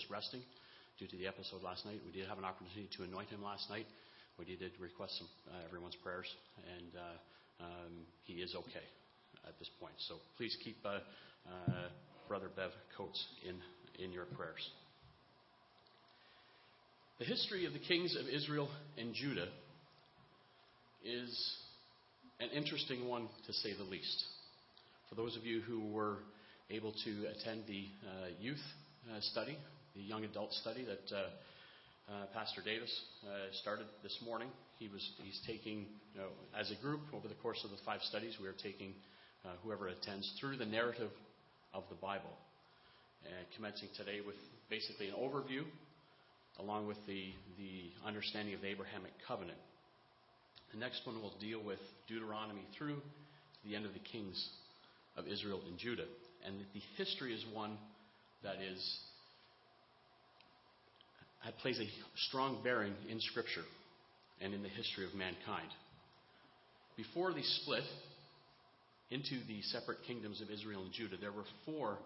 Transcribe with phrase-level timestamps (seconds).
[0.00, 0.40] just resting
[0.98, 2.00] due to the episode last night.
[2.06, 3.84] We did have an opportunity to anoint him last night.
[4.38, 6.24] We did request some, uh, everyone's prayers,
[6.56, 7.92] and uh, um,
[8.24, 8.86] he is okay
[9.46, 9.92] at this point.
[10.08, 11.00] So please keep uh,
[11.46, 11.88] uh
[12.28, 13.56] Brother Bev Coates in,
[14.02, 14.66] in your prayers.
[17.18, 19.48] The history of the kings of Israel and Judah
[21.04, 21.56] is
[22.38, 24.24] an interesting one, to say the least.
[25.10, 26.18] For those of you who were
[26.70, 28.62] able to attend the uh, youth
[29.10, 29.58] uh, study,
[29.94, 31.20] the young adult study that uh,
[32.10, 32.90] uh Pastor Davis
[33.24, 34.48] uh, started this morning,
[34.78, 38.00] he was he's taking you know, as a group over the course of the five
[38.02, 38.36] studies.
[38.40, 38.94] We are taking
[39.44, 41.10] uh, whoever attends through the narrative
[41.72, 42.34] of the Bible,
[43.24, 44.36] And commencing today with
[44.68, 45.64] basically an overview,
[46.58, 49.58] along with the the understanding of the Abrahamic covenant.
[50.72, 53.02] The next one will deal with Deuteronomy through
[53.64, 54.38] the end of the kings
[55.16, 56.06] of Israel and Judah.
[56.46, 57.76] And the history is one
[58.42, 58.80] that is
[61.62, 61.88] plays a
[62.28, 63.64] strong bearing in Scripture
[64.40, 65.68] and in the history of mankind.
[66.96, 67.84] Before the split
[69.10, 71.98] into the separate kingdoms of Israel and Judah, there were four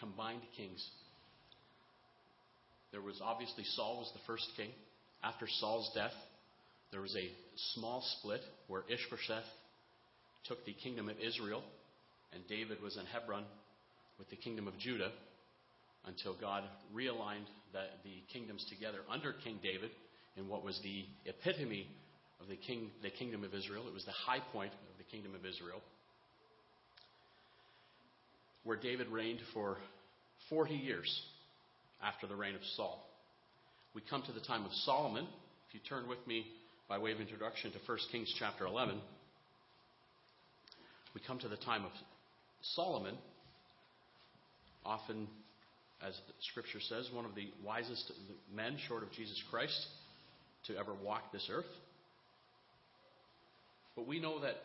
[0.00, 0.84] combined kings.
[2.92, 4.70] There was obviously Saul was the first king.
[5.22, 6.12] After Saul's death,
[6.92, 7.30] there was a
[7.74, 9.44] small split where Ishbosheth
[10.44, 11.62] took the kingdom of Israel,
[12.32, 13.44] and David was in Hebron
[14.18, 15.10] with the kingdom of Judah
[16.06, 16.62] until God
[16.94, 19.90] realigned the, the kingdoms together under King David
[20.36, 21.88] in what was the epitome
[22.40, 23.84] of the, king, the kingdom of Israel.
[23.88, 25.80] It was the high point of the kingdom of Israel,
[28.64, 29.78] where David reigned for
[30.50, 31.22] 40 years
[32.02, 33.02] after the reign of Saul.
[33.94, 35.26] We come to the time of Solomon.
[35.68, 36.46] If you turn with me
[36.88, 39.00] by way of introduction to 1 Kings chapter 11,
[41.14, 41.90] we come to the time of
[42.74, 43.14] Solomon,
[44.84, 45.26] often,
[46.02, 48.12] as the scripture says, one of the wisest
[48.54, 49.86] men, short of Jesus Christ,
[50.66, 51.64] to ever walk this earth.
[53.94, 54.56] But we know that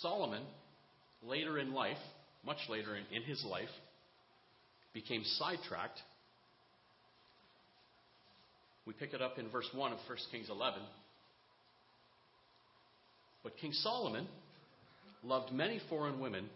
[0.00, 0.42] Solomon,
[1.22, 1.96] later in life,
[2.44, 3.68] much later in, in his life,
[4.92, 5.98] became sidetracked.
[8.86, 10.80] We pick it up in verse 1 of 1 Kings 11.
[13.42, 14.26] But King Solomon
[15.22, 16.48] loved many foreign women,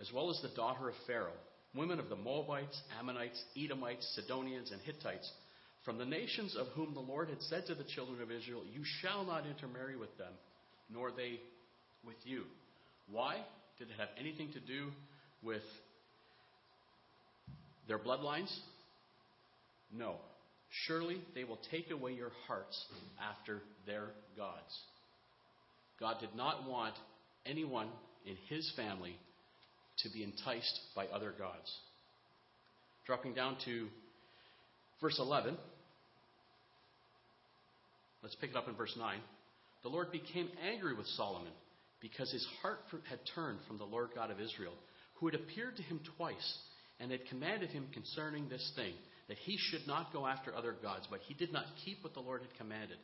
[0.00, 1.32] as well as the daughter of Pharaoh,
[1.76, 5.30] women of the Moabites, Ammonites, Edomites, Sidonians, and Hittites,
[5.84, 8.82] from the nations of whom the Lord had said to the children of Israel, You
[9.00, 10.32] shall not intermarry with them,
[10.90, 11.40] nor they
[12.04, 12.42] with you.
[13.10, 13.36] Why?
[13.78, 14.88] Did it have anything to do
[15.42, 15.62] with
[17.86, 18.54] their bloodlines?
[19.92, 20.16] No.
[20.86, 22.84] Surely they will take away your hearts
[23.20, 24.80] after their gods.
[26.00, 26.94] God did not want
[27.46, 27.88] anyone
[28.26, 29.16] in his family
[30.02, 31.72] to be enticed by other gods.
[33.06, 33.86] Dropping down to
[35.00, 35.56] verse 11.
[38.22, 39.18] Let's pick it up in verse 9.
[39.82, 41.52] The Lord became angry with Solomon
[42.00, 44.74] because his heart had turned from the Lord God of Israel,
[45.14, 46.58] who had appeared to him twice
[47.00, 48.94] and had commanded him concerning this thing,
[49.28, 52.20] that he should not go after other gods, but he did not keep what the
[52.20, 52.98] Lord had commanded.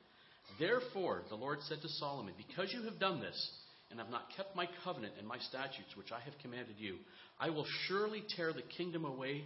[0.58, 3.50] Therefore, the Lord said to Solomon, Because you have done this,
[3.92, 6.96] and have not kept my covenant and my statutes which I have commanded you,
[7.38, 9.44] I will surely tear the kingdom away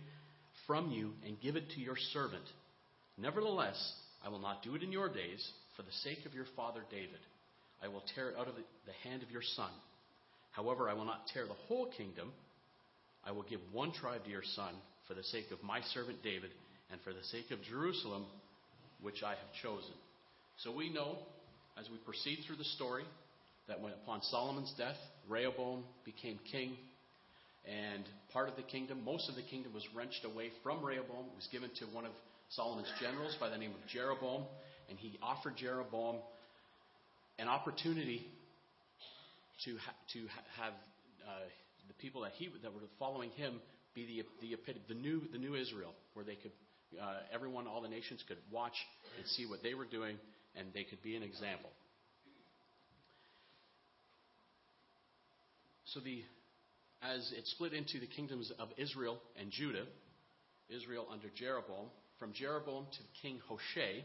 [0.67, 2.45] from you and give it to your servant.
[3.19, 3.77] Nevertheless,
[4.25, 7.19] I will not do it in your days for the sake of your father David.
[7.83, 9.71] I will tear it out of the hand of your son.
[10.53, 12.33] However, I will not tear the whole kingdom.
[13.25, 14.75] I will give one tribe to your son
[15.09, 16.51] for the sake of my servant David
[16.91, 18.25] and for the sake of Jerusalem,
[19.03, 19.93] which I have chosen.
[20.62, 21.19] So we know,
[21.79, 23.05] as we proceed through the story,
[23.69, 24.97] that when upon Solomon's death,
[25.28, 26.77] Rehoboam became king,
[27.66, 31.27] and part of the kingdom, most of the kingdom was wrenched away from Rehoboam.
[31.32, 32.12] It was given to one of
[32.50, 34.44] Solomon's generals by the name of Jeroboam,
[34.88, 36.16] and he offered Jeroboam
[37.38, 38.25] an opportunity
[39.65, 40.72] to ha- to ha- have
[41.26, 41.47] uh,
[41.88, 43.60] the people that he that were following him
[43.94, 44.56] be the the,
[44.88, 46.53] the new the new Israel, where they could
[47.00, 48.75] uh, everyone, all the nations could watch
[49.19, 50.17] and see what they were doing
[50.55, 51.70] and they could be an example.
[55.93, 56.23] So the
[57.03, 59.85] as it split into the kingdoms of Israel and Judah,
[60.69, 61.87] Israel under Jeroboam,
[62.19, 64.05] from Jeroboam to King Hoshea,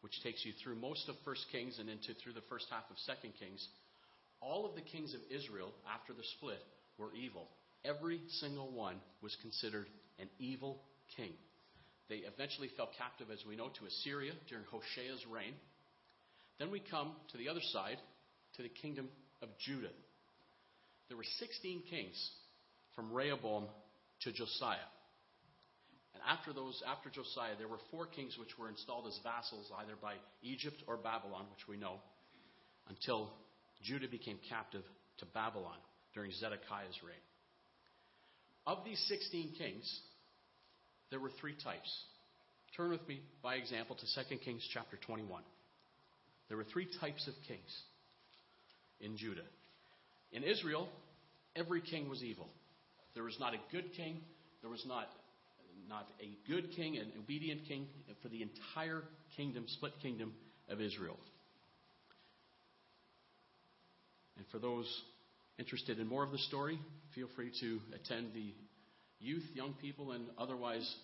[0.00, 2.98] which takes you through most of First Kings and into through the first half of
[3.06, 3.66] Second Kings,
[4.40, 6.58] all of the kings of Israel after the split
[6.98, 7.48] were evil.
[7.84, 9.86] Every single one was considered
[10.18, 10.82] an evil
[11.16, 11.32] king.
[12.08, 15.54] They eventually fell captive, as we know, to Assyria during Hoshea's reign.
[16.58, 17.98] Then we come to the other side,
[18.56, 19.08] to the kingdom
[19.40, 19.94] of Judah.
[21.12, 22.30] There were 16 kings
[22.96, 23.66] from Rehoboam
[24.22, 24.88] to Josiah.
[26.14, 29.92] And after those, after Josiah, there were four kings which were installed as vassals either
[30.00, 31.96] by Egypt or Babylon, which we know,
[32.88, 33.28] until
[33.82, 34.84] Judah became captive
[35.18, 35.76] to Babylon
[36.14, 37.20] during Zedekiah's reign.
[38.66, 40.00] Of these 16 kings,
[41.10, 41.92] there were three types.
[42.74, 45.42] Turn with me, by example, to 2 Kings chapter 21.
[46.48, 47.82] There were three types of kings
[48.98, 49.44] in Judah.
[50.32, 50.88] In Israel,
[51.54, 52.48] every king was evil.
[53.14, 54.20] There was not a good king,
[54.62, 55.08] there was not,
[55.88, 57.86] not a good king, an obedient king
[58.22, 59.02] for the entire
[59.36, 60.32] kingdom, split kingdom
[60.70, 61.18] of Israel.
[64.38, 64.86] And for those
[65.58, 66.78] interested in more of the story,
[67.14, 68.54] feel free to attend the
[69.20, 70.96] youth, young people, and otherwise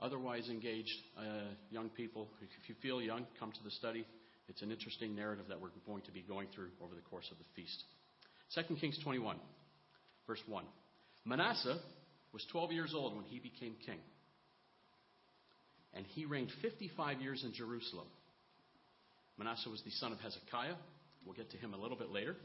[0.00, 1.22] otherwise engaged uh,
[1.70, 2.28] young people.
[2.42, 4.04] If you feel young, come to the study.
[4.48, 7.38] It's an interesting narrative that we're going to be going through over the course of
[7.38, 7.82] the feast.
[8.54, 9.36] 2 Kings 21,
[10.26, 10.64] verse 1.
[11.24, 11.78] Manasseh
[12.32, 13.98] was 12 years old when he became king,
[15.94, 18.06] and he reigned 55 years in Jerusalem.
[19.38, 20.74] Manasseh was the son of Hezekiah.
[21.24, 22.36] We'll get to him a little bit later.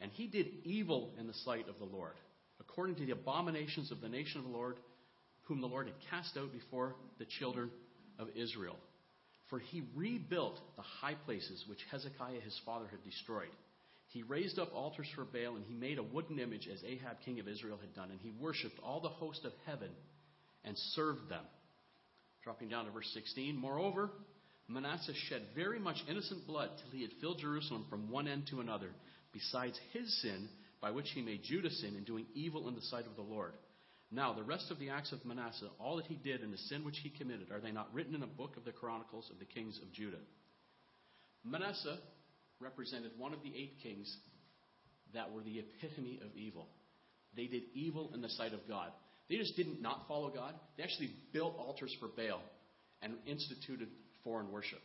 [0.00, 2.14] And he did evil in the sight of the Lord,
[2.60, 4.76] according to the abominations of the nation of the Lord,
[5.42, 7.70] whom the Lord had cast out before the children
[8.18, 8.76] of Israel.
[9.50, 13.48] For he rebuilt the high places which Hezekiah his father had destroyed.
[14.08, 17.40] He raised up altars for Baal, and he made a wooden image as Ahab king
[17.40, 19.90] of Israel had done, and he worshipped all the host of heaven
[20.64, 21.44] and served them.
[22.42, 23.56] Dropping down to verse 16.
[23.56, 24.10] Moreover,
[24.66, 28.60] Manasseh shed very much innocent blood till he had filled Jerusalem from one end to
[28.60, 28.90] another,
[29.32, 30.48] besides his sin,
[30.80, 33.52] by which he made Judah sin in doing evil in the sight of the Lord.
[34.10, 36.82] Now, the rest of the acts of Manasseh, all that he did and the sin
[36.82, 39.44] which he committed, are they not written in a book of the Chronicles of the
[39.44, 40.20] kings of Judah?
[41.44, 41.98] Manasseh
[42.60, 44.14] represented one of the eight kings
[45.14, 46.66] that were the epitome of evil.
[47.36, 48.90] They did evil in the sight of God.
[49.28, 50.54] They just didn't not follow God.
[50.76, 52.40] They actually built altars for Baal
[53.02, 53.88] and instituted
[54.24, 54.80] foreign worship.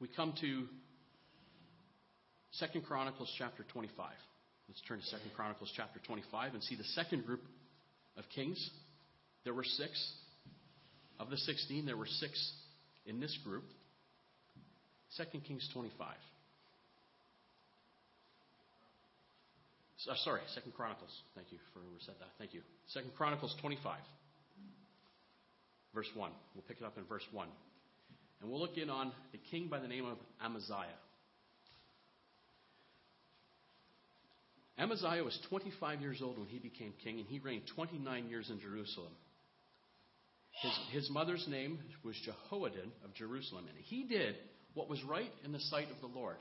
[0.00, 0.66] We come to
[2.72, 4.10] 2 Chronicles chapter 25.
[4.68, 7.42] Let's turn to 2 Chronicles chapter 25 and see the second group
[8.16, 8.70] of kings.
[9.44, 10.12] There were six.
[11.20, 12.52] Of the 16, there were six
[13.06, 13.64] in this group.
[15.16, 16.08] 2 Kings 25.
[20.08, 21.10] Uh, sorry, 2 Chronicles.
[21.34, 22.28] Thank you for who said that.
[22.38, 22.62] Thank you.
[22.94, 23.98] 2 Chronicles 25,
[25.94, 26.30] verse 1.
[26.54, 27.46] We'll pick it up in verse 1.
[28.40, 30.98] And we'll look in on the king by the name of Amaziah.
[34.78, 38.58] Amaziah was 25 years old when he became king, and he reigned 29 years in
[38.58, 39.12] Jerusalem.
[40.62, 44.34] His, his mother's name was Jehoaddan of Jerusalem, and he did
[44.74, 46.36] what was right in the sight of the Lord.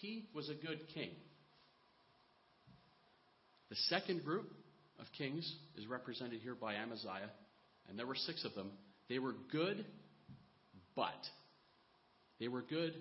[0.00, 1.10] He was a good king.
[3.70, 4.50] The second group
[4.98, 7.30] of kings is represented here by Amaziah,
[7.88, 8.70] and there were six of them.
[9.08, 9.84] They were good,
[10.94, 11.26] but.
[12.40, 12.94] They were good,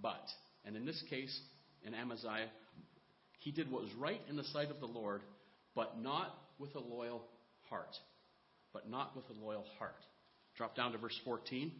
[0.00, 0.24] but.
[0.64, 1.36] And in this case,
[1.84, 2.48] in Amaziah,
[3.40, 5.20] he did what was right in the sight of the Lord,
[5.74, 7.22] but not with a loyal
[7.68, 7.94] heart.
[8.72, 9.94] But not with a loyal heart.
[10.56, 11.72] Drop down to verse 14.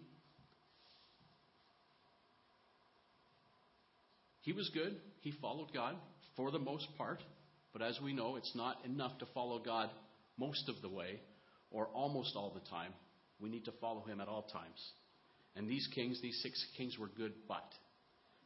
[4.45, 4.97] He was good.
[5.21, 5.97] He followed God
[6.37, 7.23] for the most part.
[7.73, 9.89] But as we know, it's not enough to follow God
[10.37, 11.19] most of the way
[11.71, 12.93] or almost all the time.
[13.41, 14.93] We need to follow Him at all times.
[15.57, 17.65] And these kings, these six kings, were good, but.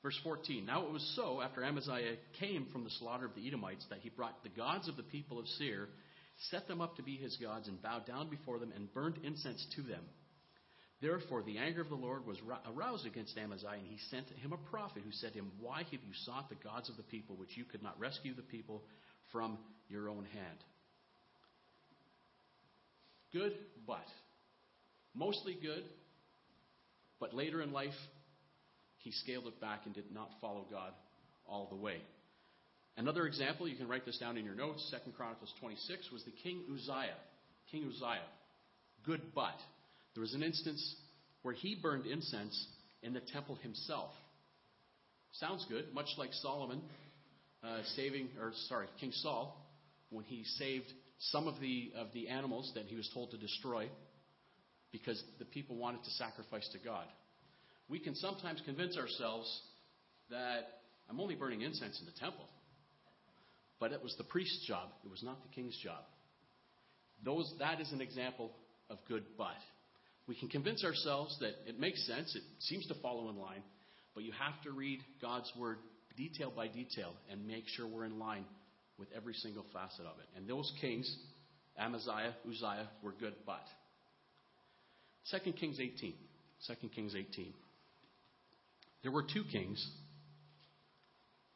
[0.02, 3.84] Verse 14 Now it was so, after Amaziah came from the slaughter of the Edomites,
[3.90, 5.88] that he brought the gods of the people of Seir,
[6.50, 9.66] set them up to be his gods, and bowed down before them, and burned incense
[9.74, 10.04] to them.
[11.00, 12.38] Therefore, the anger of the Lord was
[12.74, 15.92] aroused against Amaziah, and he sent him a prophet who said to him, Why have
[15.92, 18.82] you sought the gods of the people, which you could not rescue the people
[19.30, 20.58] from your own hand?
[23.32, 23.52] Good,
[23.86, 24.06] but.
[25.14, 25.84] Mostly good,
[27.20, 27.94] but later in life,
[28.98, 30.92] he scaled it back and did not follow God
[31.46, 31.96] all the way.
[32.96, 36.32] Another example, you can write this down in your notes, 2 Chronicles 26, was the
[36.42, 37.14] king Uzziah.
[37.70, 38.26] King Uzziah.
[39.06, 39.54] Good, but.
[40.18, 40.96] There was an instance
[41.42, 42.66] where he burned incense
[43.04, 44.10] in the temple himself.
[45.34, 46.82] Sounds good, much like Solomon
[47.62, 49.64] uh, saving, or sorry, King Saul,
[50.10, 53.88] when he saved some of the of the animals that he was told to destroy
[54.90, 57.06] because the people wanted to sacrifice to God.
[57.88, 59.60] We can sometimes convince ourselves
[60.30, 62.46] that I'm only burning incense in the temple.
[63.78, 66.02] But it was the priest's job, it was not the king's job.
[67.24, 68.50] Those, that is an example
[68.90, 69.54] of good but.
[70.28, 73.62] We can convince ourselves that it makes sense, it seems to follow in line,
[74.14, 75.78] but you have to read God's word
[76.18, 78.44] detail by detail and make sure we're in line
[78.98, 80.26] with every single facet of it.
[80.36, 81.10] And those kings,
[81.78, 83.64] Amaziah, Uzziah were good, but.
[85.30, 86.12] 2 Kings 18.
[86.66, 87.54] 2 Kings 18.
[89.02, 89.86] There were two kings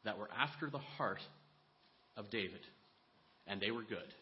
[0.03, 1.19] that were after the heart
[2.17, 2.61] of David,
[3.45, 4.13] and they were good.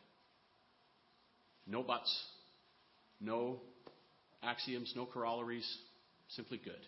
[1.67, 2.11] No buts,
[3.19, 3.61] no
[4.43, 5.67] axioms, no corollaries,
[6.29, 6.81] simply good.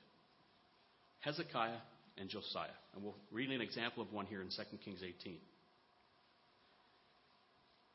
[1.22, 1.80] Hezekiah
[2.18, 2.76] and Josiah.
[2.94, 5.38] And we'll read an example of one here in 2 Kings 18.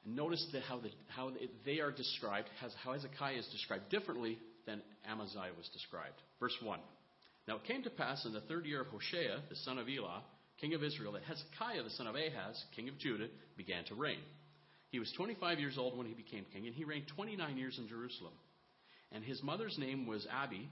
[0.05, 1.31] And notice that how, the, how
[1.65, 2.49] they are described,
[2.83, 6.17] how Hezekiah is described differently than Amaziah was described.
[6.41, 6.79] Verse 1.
[7.47, 10.23] Now it came to pass in the third year of Hoshea, the son of Elah,
[10.61, 14.21] king of Israel, that Hezekiah, the son of Ahaz, king of Judah, began to reign.
[14.91, 17.89] He was 25 years old when he became king, and he reigned 29 years in
[17.89, 18.33] Jerusalem.
[19.13, 20.69] And his mother's name was Abi,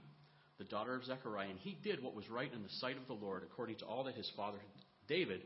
[0.57, 3.13] the daughter of Zechariah, and he did what was right in the sight of the
[3.13, 4.59] Lord, according to all that his father
[5.07, 5.41] David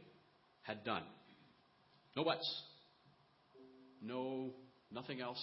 [0.63, 1.03] had done.
[2.15, 2.63] No buts.
[4.01, 4.51] No,
[4.91, 5.41] nothing else.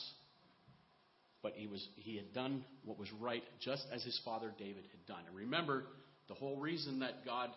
[1.43, 5.07] But he, was, he had done what was right, just as his father David had
[5.07, 5.23] done.
[5.26, 5.85] And remember,
[6.28, 7.50] the whole reason that God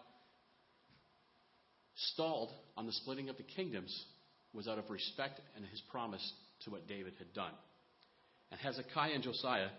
[2.14, 4.06] stalled on the splitting of the kingdoms
[4.54, 6.34] was out of respect and his promise
[6.64, 7.54] to what David had done.
[8.52, 9.70] And Hezekiah and Josiah,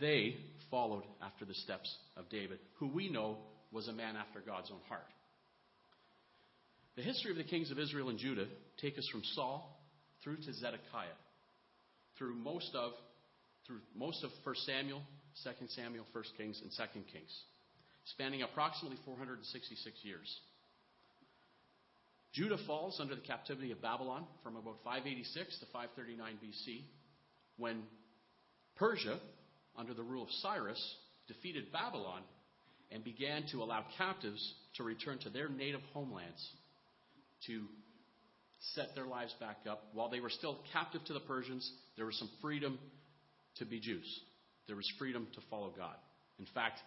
[0.00, 0.36] they
[0.70, 3.38] followed after the steps of David, who we know
[3.72, 5.06] was a man after God's own heart.
[6.96, 8.46] The history of the kings of Israel and Judah
[8.80, 9.80] take us from Saul
[10.22, 11.18] through to Zedekiah,
[12.18, 12.92] through most of
[13.66, 15.00] through most of 1 Samuel,
[15.44, 17.30] 2 Samuel, 1 Kings, and 2 Kings,
[18.04, 20.40] spanning approximately 466 years.
[22.32, 26.82] Judah falls under the captivity of Babylon from about 586 to 539 BC,
[27.58, 27.82] when
[28.80, 29.20] Persia,
[29.76, 30.82] under the rule of Cyrus,
[31.28, 32.22] defeated Babylon
[32.90, 36.42] and began to allow captives to return to their native homelands
[37.46, 37.66] to
[38.74, 39.82] set their lives back up.
[39.92, 42.78] While they were still captive to the Persians, there was some freedom
[43.58, 44.06] to be Jews.
[44.66, 45.96] There was freedom to follow God.
[46.38, 46.78] In fact,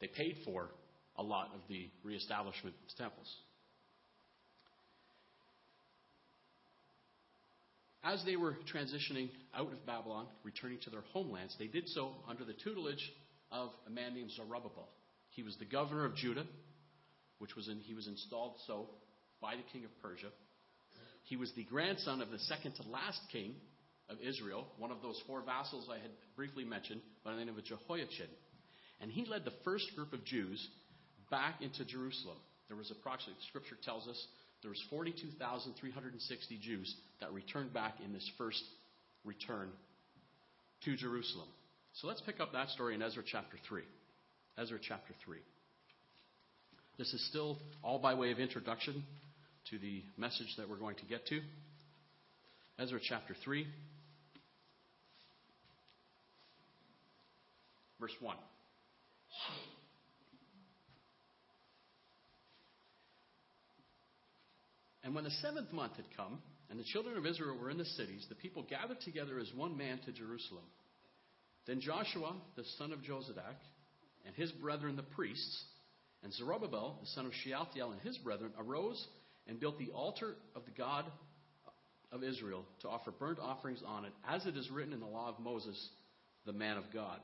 [0.00, 0.70] they paid for
[1.16, 3.28] a lot of the reestablishment of temples.
[8.04, 12.44] As they were transitioning out of Babylon, returning to their homelands, they did so under
[12.44, 13.12] the tutelage
[13.52, 14.88] of a man named Zerubbabel.
[15.30, 16.44] He was the governor of Judah,
[17.38, 18.88] which was in, he was installed so
[19.40, 20.28] by the king of Persia.
[21.24, 23.54] He was the grandson of the second to last king
[24.08, 27.64] of Israel, one of those four vassals I had briefly mentioned by the name of
[27.64, 28.28] Jehoiachin.
[29.00, 30.68] And he led the first group of Jews
[31.30, 32.36] back into Jerusalem.
[32.68, 34.26] There was approximately, Scripture tells us,
[34.62, 38.62] there was 42,360 Jews that returned back in this first
[39.24, 39.68] return
[40.84, 41.48] to Jerusalem.
[41.94, 43.82] So let's pick up that story in Ezra chapter 3.
[44.58, 45.38] Ezra chapter 3.
[46.96, 49.02] This is still all by way of introduction
[49.70, 51.40] to the message that we're going to get to.
[52.78, 53.66] Ezra chapter 3,
[58.00, 58.36] verse 1.
[65.04, 66.40] And when the seventh month had come,
[66.70, 69.76] and the children of Israel were in the cities, the people gathered together as one
[69.76, 70.64] man to Jerusalem.
[71.66, 73.58] Then Joshua, the son of Jozadak,
[74.24, 75.64] and his brethren the priests,
[76.22, 79.04] and Zerubbabel, the son of Shealtiel, and his brethren, arose
[79.48, 81.04] and built the altar of the God
[82.12, 85.28] of Israel to offer burnt offerings on it, as it is written in the law
[85.28, 85.88] of Moses,
[86.46, 87.18] the man of God.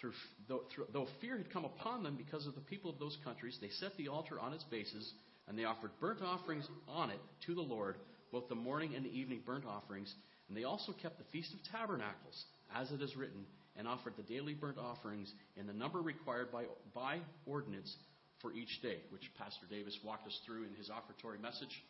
[0.00, 0.12] Through,
[0.48, 3.56] though, through, though fear had come upon them because of the people of those countries,
[3.60, 5.12] they set the altar on its bases
[5.48, 7.96] and they offered burnt offerings on it to the Lord,
[8.32, 10.12] both the morning and the evening burnt offerings.
[10.48, 13.44] And they also kept the Feast of Tabernacles, as it is written,
[13.76, 17.94] and offered the daily burnt offerings in the number required by, by ordinance
[18.40, 21.82] for each day, which Pastor Davis walked us through in his offertory message.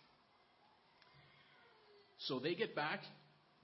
[2.18, 3.00] So they get back,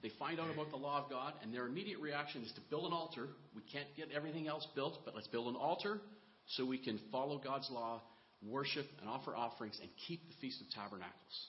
[0.03, 2.85] they find out about the law of God, and their immediate reaction is to build
[2.87, 3.29] an altar.
[3.55, 6.01] We can't get everything else built, but let's build an altar
[6.47, 8.03] so we can follow God's law
[8.47, 11.47] worship and offer offerings and keep the Feast of Tabernacles.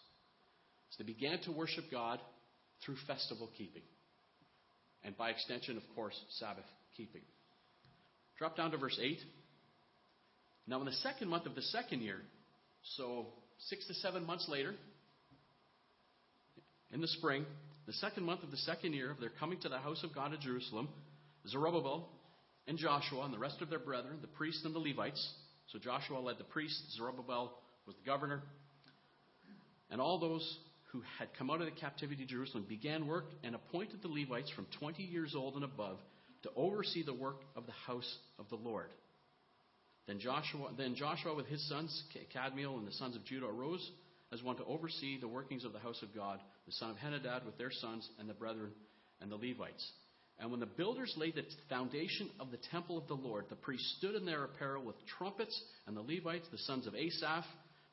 [0.91, 2.19] So they began to worship God
[2.85, 3.83] through festival keeping.
[5.03, 7.21] And by extension, of course, Sabbath keeping.
[8.37, 9.17] Drop down to verse 8.
[10.67, 12.17] Now, in the second month of the second year,
[12.97, 13.27] so
[13.69, 14.75] six to seven months later,
[16.91, 17.45] in the spring,
[17.87, 20.33] the second month of the second year of their coming to the house of God
[20.33, 20.89] at Jerusalem,
[21.47, 22.09] Zerubbabel
[22.67, 25.33] and Joshua and the rest of their brethren, the priests and the Levites,
[25.71, 27.53] so Joshua led the priests, Zerubbabel
[27.85, 28.43] was the governor,
[29.89, 30.57] and all those
[30.91, 34.49] who had come out of the captivity to Jerusalem began work and appointed the Levites
[34.51, 35.97] from 20 years old and above
[36.43, 38.89] to oversee the work of the house of the Lord.
[40.07, 42.03] Then Joshua, then Joshua with his sons,
[42.35, 43.91] Kadmiel and the sons of Judah, arose
[44.33, 47.45] as one to oversee the workings of the house of God, the son of Henadad
[47.45, 48.71] with their sons and the brethren
[49.21, 49.89] and the Levites.
[50.41, 53.95] And when the builders laid the foundation of the temple of the Lord, the priests
[53.99, 57.45] stood in their apparel with trumpets, and the Levites, the sons of Asaph,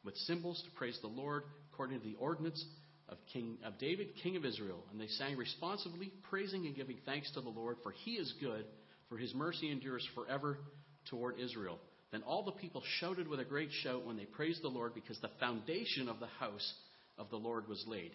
[0.02, 2.64] with cymbals to praise the Lord, according to the ordinance
[3.10, 4.82] of King of David, king of Israel.
[4.90, 8.64] And they sang responsively, praising and giving thanks to the Lord, for he is good,
[9.10, 10.58] for his mercy endures forever
[11.10, 11.78] toward Israel.
[12.12, 15.20] Then all the people shouted with a great shout when they praised the Lord, because
[15.20, 16.74] the foundation of the house
[17.18, 18.12] of the Lord was laid.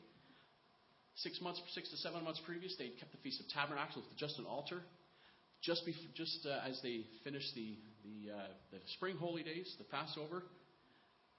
[1.17, 4.39] Six months, six to seven months previous, they'd kept the Feast of Tabernacles with just
[4.39, 4.81] an altar.
[5.61, 9.85] Just, before, just uh, as they finished the, the, uh, the spring holy days, the
[9.85, 10.43] Passover,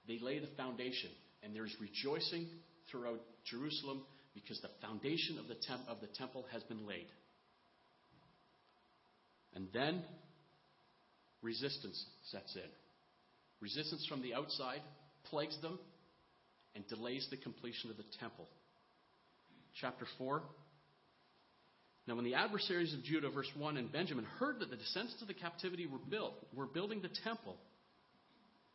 [0.07, 1.09] they lay the foundation.
[1.43, 2.47] And there's rejoicing
[2.89, 4.01] throughout Jerusalem
[4.33, 7.07] because the foundation of the, temp- of the temple has been laid.
[9.53, 10.03] And then
[11.41, 12.69] resistance sets in.
[13.61, 14.81] Resistance from the outside
[15.25, 15.79] plagues them
[16.75, 18.47] and delays the completion of the temple
[19.81, 20.41] chapter 4.
[22.07, 25.27] Now, when the adversaries of Judah, verse 1, and Benjamin heard that the descendants of
[25.27, 27.55] the captivity were built, were building the temple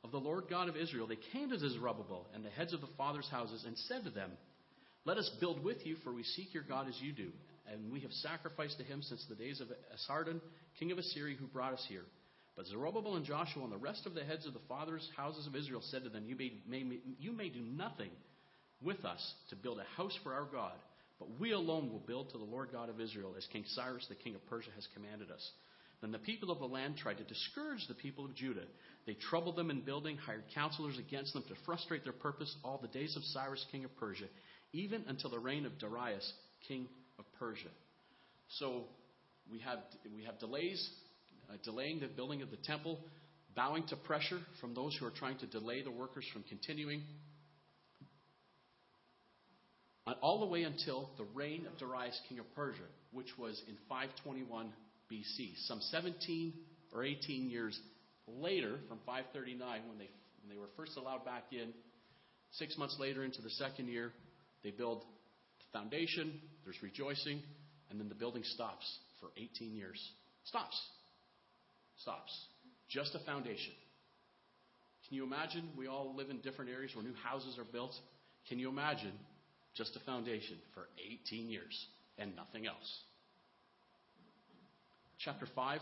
[0.03, 2.89] of the Lord God of Israel, they came to Zerubbabel and the heads of the
[2.97, 4.33] fathers' houses and said to them,
[5.05, 7.29] Let us build with you, for we seek your God as you do.
[7.73, 10.41] And we have sacrificed to him since the days of Esarhaddon,
[10.81, 12.03] king of Assyria, who brought us here.
[12.57, 15.55] But Zerubbabel and Joshua and the rest of the heads of the fathers' houses of
[15.55, 18.11] Israel said to them, You may, may, you may do nothing
[18.83, 20.73] with us to build a house for our God
[21.21, 24.15] but we alone will build to the Lord God of Israel, as King Cyrus, the
[24.17, 25.51] king of Persia, has commanded us.
[26.01, 28.65] Then the people of the land tried to discourage the people of Judah.
[29.07, 32.89] They troubled them in building, hired counselors against them to frustrate their purpose all the
[32.89, 34.25] days of Cyrus, king of Persia,
[34.73, 36.33] even until the reign of Darius,
[36.67, 37.69] king of Persia.
[38.59, 38.85] So
[39.53, 39.81] we have,
[40.17, 40.89] we have delays,
[41.51, 42.99] uh, delaying the building of the temple,
[43.55, 47.03] bowing to pressure from those who are trying to delay the workers from continuing
[50.23, 54.73] all the way until the reign of Darius, king of Persia, which was in 521
[55.11, 55.53] BC.
[55.67, 56.53] Some 17
[56.93, 57.79] or 18 years
[58.27, 60.09] later, from 539, when they,
[60.43, 61.73] when they were first allowed back in,
[62.53, 64.13] six months later into the second year,
[64.63, 65.03] they build
[65.59, 67.43] the foundation, there's rejoicing,
[67.91, 68.87] and then the building stops
[69.21, 70.01] for 18 years.
[70.45, 70.79] Stops.
[71.99, 72.33] Stops.
[72.89, 73.73] Just a foundation.
[75.09, 75.69] Can you imagine?
[75.77, 77.95] We all live in different areas where new houses are built.
[78.49, 79.13] Can you imagine
[79.75, 80.89] just a foundation for
[81.25, 81.87] 18 years
[82.19, 83.03] and nothing else.
[85.19, 85.81] Chapter 5,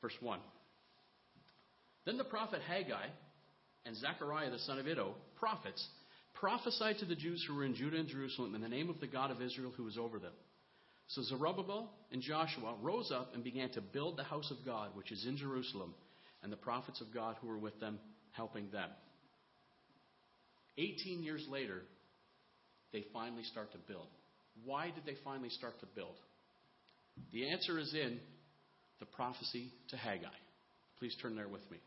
[0.00, 0.38] verse 1.
[2.06, 3.06] Then the prophet Haggai
[3.86, 5.86] and Zechariah the son of Iddo, prophets,
[6.34, 9.06] prophesied to the Jews who were in Judah and Jerusalem in the name of the
[9.06, 10.32] God of Israel who was over them.
[11.08, 15.12] So Zerubbabel and Joshua rose up and began to build the house of God, which
[15.12, 15.94] is in Jerusalem,
[16.42, 17.98] and the prophets of God who were with them
[18.32, 18.88] helping them.
[20.78, 21.82] 18 years later,
[22.92, 24.08] they finally start to build.
[24.64, 26.14] Why did they finally start to build?
[27.32, 28.18] The answer is in
[29.00, 30.26] the prophecy to Haggai.
[30.98, 31.78] Please turn there with me.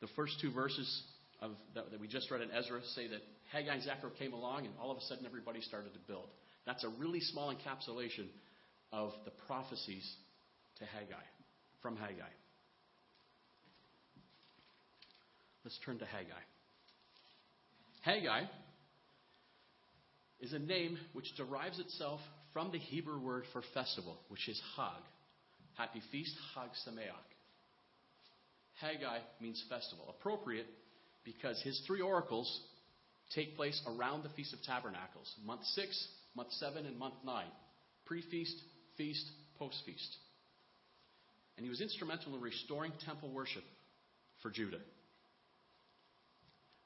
[0.00, 1.02] The first two verses
[1.40, 3.20] of, that, that we just read in Ezra say that
[3.52, 6.28] Haggai and Zechariah came along, and all of a sudden everybody started to build.
[6.66, 8.26] That's a really small encapsulation
[8.92, 10.10] of the prophecies
[10.78, 11.24] to Haggai,
[11.82, 12.30] from Haggai.
[15.64, 16.42] Let's turn to Haggai.
[18.02, 18.46] Haggai
[20.40, 22.20] is a name which derives itself
[22.52, 25.02] from the Hebrew word for festival, which is Hag.
[25.74, 27.14] Happy feast, Hag Sameach.
[28.80, 30.14] Haggai means festival.
[30.18, 30.66] Appropriate
[31.24, 32.60] because his three oracles
[33.34, 37.46] take place around the Feast of Tabernacles month six, month seven, and month nine.
[38.04, 38.56] Pre feast,
[38.96, 39.24] feast,
[39.58, 40.16] post feast.
[41.56, 43.62] And he was instrumental in restoring temple worship
[44.42, 44.80] for Judah.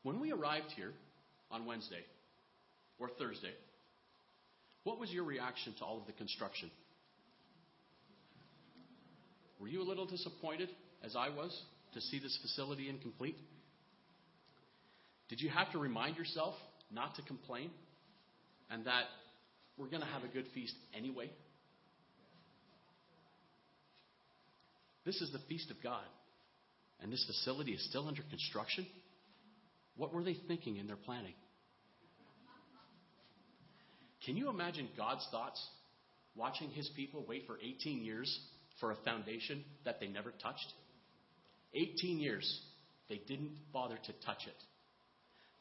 [0.07, 0.93] When we arrived here
[1.51, 2.05] on Wednesday
[3.01, 3.51] or Thursday,
[4.85, 6.71] what was your reaction to all of the construction?
[9.59, 10.69] Were you a little disappointed,
[11.03, 11.61] as I was,
[11.95, 13.35] to see this facility incomplete?
[15.29, 16.55] Did you have to remind yourself
[16.93, 17.71] not to complain
[18.71, 19.07] and that
[19.77, 21.29] we're going to have a good feast anyway?
[25.05, 26.07] This is the feast of God,
[27.03, 28.87] and this facility is still under construction?
[29.97, 31.35] What were they thinking in their planning?
[34.25, 35.65] Can you imagine God's thoughts
[36.35, 38.41] watching his people wait for 18 years
[38.81, 40.73] for a foundation that they never touched?
[41.75, 42.61] 18 years,
[43.09, 44.55] they didn't bother to touch it.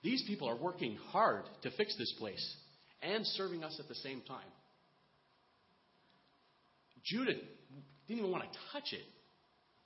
[0.04, 2.56] These people are working hard to fix this place
[3.02, 4.46] and serving us at the same time.
[7.04, 7.34] Judah
[8.08, 9.06] didn't even want to touch it.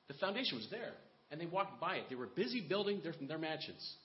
[0.07, 0.93] The foundation was there.
[1.31, 2.05] and they walked by it.
[2.09, 3.95] They were busy building their, their mansions.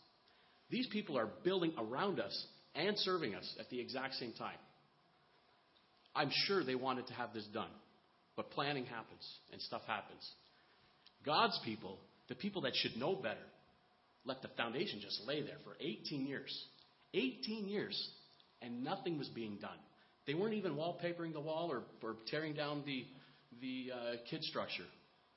[0.71, 4.59] These people are building around us and serving us at the exact same time.
[6.15, 7.71] I'm sure they wanted to have this done,
[8.37, 10.29] but planning happens and stuff happens.
[11.25, 11.99] God's people,
[12.29, 13.47] the people that should know better,
[14.25, 16.67] let the foundation just lay there for 18 years.
[17.15, 18.11] 18 years,
[18.63, 19.79] and nothing was being done.
[20.27, 23.05] They weren't even wallpapering the wall or, or tearing down the,
[23.61, 24.85] the uh, kid structure.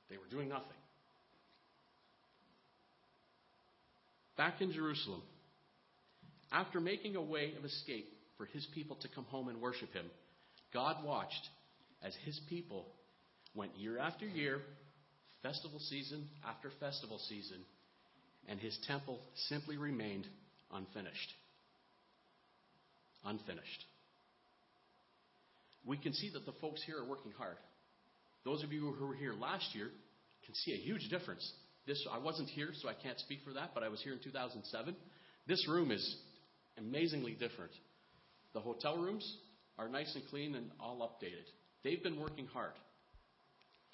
[0.08, 0.77] They were doing nothing.
[4.38, 5.20] Back in Jerusalem,
[6.52, 10.06] after making a way of escape for his people to come home and worship him,
[10.72, 11.48] God watched
[12.04, 12.86] as his people
[13.56, 14.60] went year after year,
[15.42, 17.58] festival season after festival season,
[18.48, 20.28] and his temple simply remained
[20.72, 21.32] unfinished.
[23.24, 23.84] Unfinished.
[25.84, 27.56] We can see that the folks here are working hard.
[28.44, 29.88] Those of you who were here last year
[30.46, 31.52] can see a huge difference.
[31.88, 34.18] This I wasn't here, so I can't speak for that, but I was here in
[34.18, 34.94] 2007.
[35.46, 36.16] This room is
[36.76, 37.72] amazingly different.
[38.52, 39.38] The hotel rooms
[39.78, 41.46] are nice and clean and all updated.
[41.82, 42.74] They've been working hard.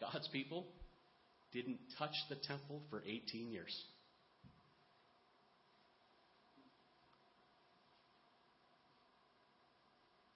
[0.01, 0.67] God's people
[1.53, 3.73] didn't touch the temple for 18 years.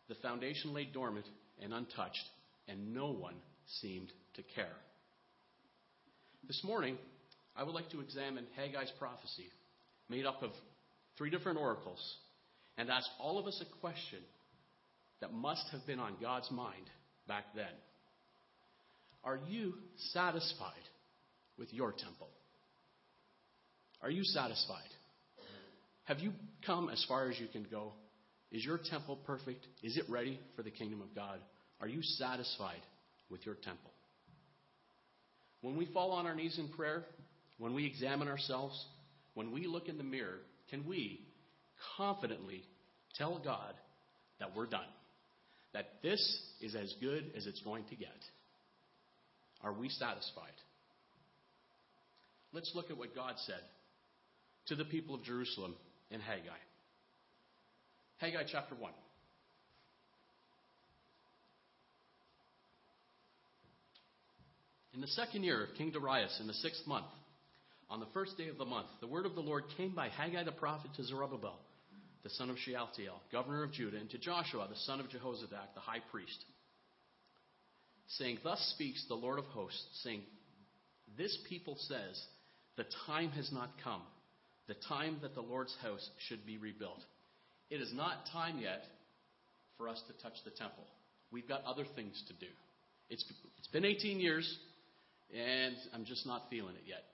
[0.09, 1.27] The foundation lay dormant
[1.61, 2.25] and untouched,
[2.69, 3.35] and no one
[3.81, 4.77] seemed to care.
[6.47, 6.97] This morning,
[7.59, 9.51] I would like to examine Haggai's prophecy,
[10.09, 10.53] made up of
[11.17, 12.01] three different oracles,
[12.79, 14.21] and ask all of us a question
[15.21, 16.87] that must have been on God's mind
[17.27, 17.67] back then.
[19.25, 19.75] Are you
[20.13, 20.73] satisfied
[21.59, 22.29] with your temple?
[24.03, 24.79] Are you satisfied?
[26.05, 26.33] Have you
[26.65, 27.93] come as far as you can go?
[28.53, 29.67] Is your temple perfect?
[29.83, 31.41] Is it ready for the kingdom of God?
[31.81, 32.81] Are you satisfied
[33.29, 33.91] with your temple?
[35.61, 37.05] When we fall on our knees in prayer,
[37.59, 38.87] when we examine ourselves,
[39.35, 40.39] when we look in the mirror,
[40.71, 41.21] can we
[41.97, 42.63] confidently
[43.17, 43.75] tell God
[44.39, 44.81] that we're done?
[45.75, 46.21] That this
[46.61, 48.09] is as good as it's going to get?
[49.63, 50.53] Are we satisfied?
[52.53, 53.61] Let's look at what God said
[54.69, 55.75] to the people of Jerusalem
[56.11, 56.49] in Haggai.
[58.19, 58.91] Haggai chapter 1.
[64.95, 67.07] In the second year of King Darius, in the sixth month,
[67.91, 70.45] on the first day of the month, the word of the Lord came by Haggai
[70.45, 71.59] the prophet to Zerubbabel,
[72.23, 75.81] the son of Shealtiel, governor of Judah, and to Joshua, the son of Jehozadak, the
[75.81, 76.45] high priest,
[78.09, 80.23] saying, Thus speaks the Lord of hosts, saying,
[81.17, 82.23] This people says,
[82.77, 84.03] The time has not come,
[84.67, 87.01] the time that the Lord's house should be rebuilt.
[87.71, 88.83] It is not time yet
[89.79, 90.85] for us to touch the temple.
[91.31, 92.51] We've got other things to do.
[93.09, 93.25] It's,
[93.59, 94.59] it's been 18 years,
[95.35, 97.05] and I'm just not feeling it yet.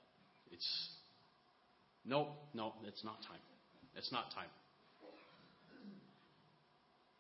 [0.55, 0.89] It's
[2.05, 3.41] no, no, it's not time.
[3.97, 4.49] It's not time.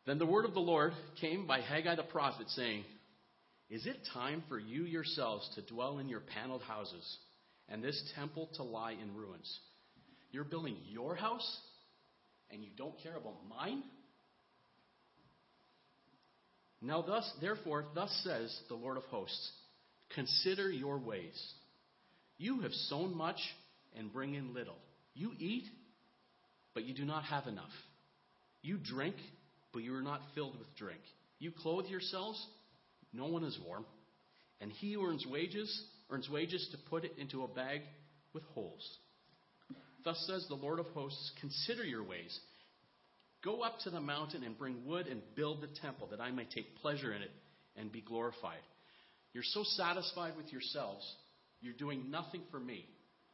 [0.07, 2.85] Then the word of the Lord came by Haggai the prophet, saying,
[3.71, 7.17] Is it time for you yourselves to dwell in your paneled houses,
[7.69, 9.59] and this temple to lie in ruins?
[10.31, 11.59] You're building your house,
[12.51, 13.83] and you don't care about mine?
[16.83, 19.53] Now, thus, therefore, thus says the Lord of hosts
[20.15, 21.55] Consider your ways.
[22.39, 23.39] You have sown much
[23.97, 24.77] and bring in little.
[25.15, 25.65] You eat,
[26.75, 27.71] but you do not have enough.
[28.63, 29.17] You drink,
[29.73, 31.01] but you are not filled with drink.
[31.39, 32.45] You clothe yourselves,
[33.13, 33.85] no one is warm.
[34.61, 37.83] And he who earns wages earns wages to put it into a bag
[38.33, 38.89] with holes.
[40.05, 42.39] Thus says the Lord of hosts Consider your ways.
[43.45, 46.45] Go up to the mountain and bring wood and build the temple, that I may
[46.45, 47.31] take pleasure in it
[47.77, 48.63] and be glorified.
[49.33, 51.05] You're so satisfied with yourselves,
[51.65, 52.87] you're doing nothing for me.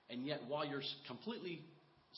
[0.08, 1.62] And yet, while you're completely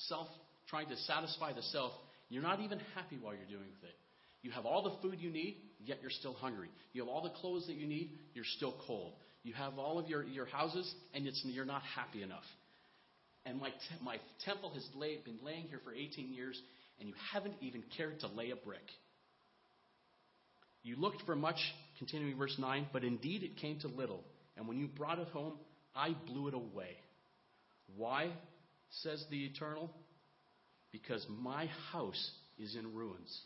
[0.09, 0.29] self
[0.69, 1.93] trying to satisfy the self,
[2.29, 3.95] you're not even happy while you're doing it.
[4.43, 6.69] You have all the food you need, yet you're still hungry.
[6.93, 9.15] You have all the clothes that you need, you're still cold.
[9.43, 12.45] You have all of your, your houses, and you're not happy enough.
[13.45, 16.61] And my, te- my temple has lay, been laying here for 18 years,
[17.01, 18.85] and you haven't even cared to lay a brick.
[20.85, 21.59] You looked for much,
[21.99, 24.23] continuing verse 9, but indeed it came to little.
[24.57, 25.55] And when you brought it home,
[25.95, 26.97] I blew it away.
[27.97, 28.31] Why,
[29.03, 29.91] says the Eternal?
[30.91, 33.41] Because my house is in ruins,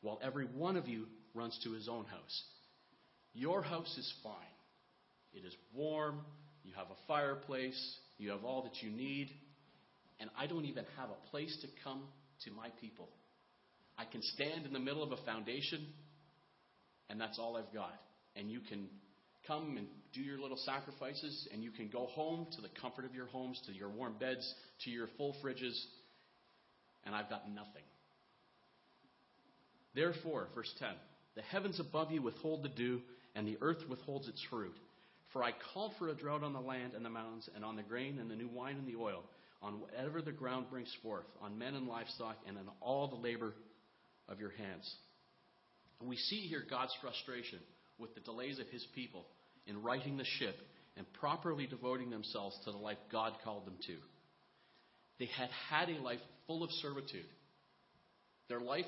[0.00, 2.42] while every one of you runs to his own house.
[3.34, 4.34] Your house is fine.
[5.32, 6.20] It is warm.
[6.64, 7.78] You have a fireplace.
[8.18, 9.30] You have all that you need.
[10.20, 12.02] And I don't even have a place to come
[12.44, 13.08] to my people.
[13.96, 15.86] I can stand in the middle of a foundation
[17.10, 17.94] and that's all I've got.
[18.36, 18.88] And you can
[19.48, 23.14] come and do your little sacrifices, and you can go home to the comfort of
[23.14, 25.76] your homes, to your warm beds, to your full fridges,
[27.04, 27.82] and I've got nothing.
[29.94, 30.88] Therefore, verse 10
[31.34, 33.00] the heavens above you withhold the dew,
[33.36, 34.74] and the earth withholds its fruit.
[35.32, 37.82] For I called for a drought on the land and the mountains, and on the
[37.82, 39.22] grain and the new wine and the oil,
[39.62, 43.54] on whatever the ground brings forth, on men and livestock, and on all the labor
[44.28, 44.92] of your hands.
[46.02, 47.58] We see here God's frustration
[47.98, 49.26] with the delays of his people
[49.68, 50.56] in righting the ship
[50.96, 53.96] and properly devoting themselves to the life God called them to.
[55.20, 57.26] They had had a life full of servitude.
[58.48, 58.86] Their life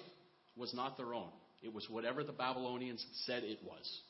[0.56, 1.28] was not their own.
[1.62, 4.00] It was whatever the Babylonians said it was.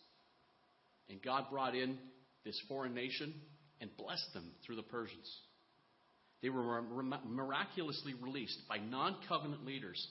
[1.08, 1.98] And God brought in
[2.44, 3.34] this foreign nation
[3.80, 5.30] and blessed them through the Persians.
[6.42, 6.82] They were
[7.26, 10.06] miraculously released by non covenant leaders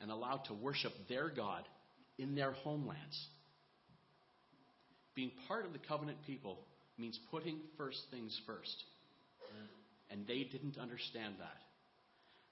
[0.00, 1.64] and allowed to worship their God
[2.18, 3.28] in their homelands.
[5.14, 6.58] Being part of the covenant people
[6.98, 8.84] means putting first things first.
[10.10, 11.56] And they didn't understand that.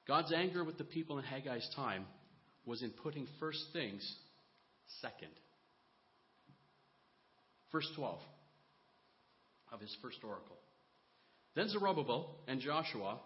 [0.06, 2.06] God's anger with the people in Haggai's time
[2.64, 4.16] was in putting first things
[5.00, 5.30] second.
[7.70, 8.18] Verse 12
[9.72, 10.58] of his first oracle.
[11.54, 13.18] Then Zerubbabel and Joshua,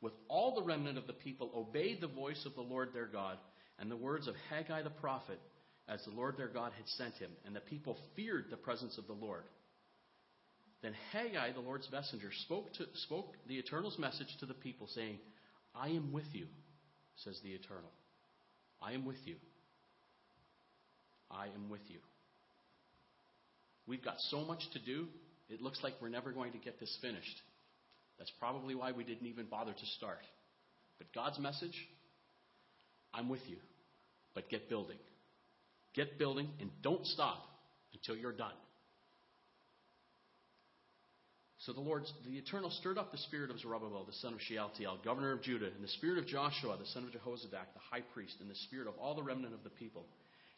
[0.00, 3.36] with all the remnant of the people, obeyed the voice of the Lord their God
[3.78, 5.38] and the words of Haggai the prophet,
[5.90, 7.30] as the Lord their God had sent him.
[7.44, 9.42] And the people feared the presence of the Lord.
[10.82, 15.18] Then Haggai, the Lord's messenger, spoke, to, spoke the Eternal's message to the people, saying,
[15.74, 16.46] I am with you,
[17.24, 17.90] says the Eternal.
[18.80, 19.34] I am with you.
[21.30, 21.98] I am with you.
[23.86, 25.06] We've got so much to do,
[25.50, 27.42] it looks like we're never going to get this finished.
[28.18, 30.20] That's probably why we didn't even bother to start.
[30.98, 31.74] But God's message
[33.12, 33.56] I'm with you,
[34.34, 34.98] but get building.
[35.94, 37.38] Get building and don't stop
[37.92, 38.54] until you're done.
[41.66, 44.98] So the Lord, the Eternal, stirred up the spirit of Zerubbabel, the son of Shealtiel,
[45.04, 48.36] governor of Judah, and the spirit of Joshua, the son of Jehozadak, the high priest,
[48.40, 50.06] and the spirit of all the remnant of the people.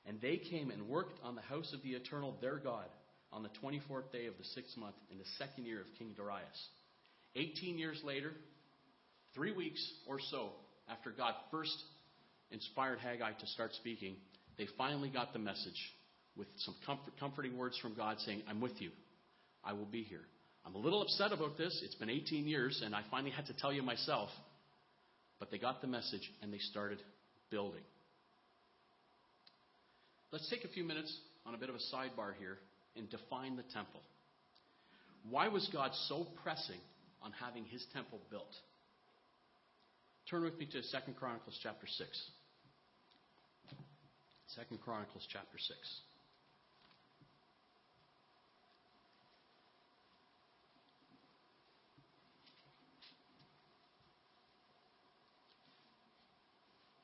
[0.06, 2.86] And they came and worked on the house of the Eternal, their God,
[3.32, 6.68] on the 24th day of the sixth month in the second year of King Darius.
[7.34, 8.32] Eighteen years later,
[9.34, 10.50] three weeks or so
[10.88, 11.76] after God first
[12.50, 14.16] inspired Haggai to start speaking,
[14.62, 15.92] they finally got the message
[16.36, 18.90] with some comfort, comforting words from God saying, I'm with you.
[19.64, 20.20] I will be here.
[20.64, 21.82] I'm a little upset about this.
[21.84, 24.28] It's been 18 years, and I finally had to tell you myself.
[25.40, 27.02] But they got the message and they started
[27.50, 27.80] building.
[30.30, 31.12] Let's take a few minutes
[31.44, 32.58] on a bit of a sidebar here
[32.96, 34.00] and define the temple.
[35.28, 36.78] Why was God so pressing
[37.20, 38.54] on having his temple built?
[40.30, 42.30] Turn with me to 2 Chronicles chapter 6.
[44.54, 45.78] 2 Chronicles chapter 6.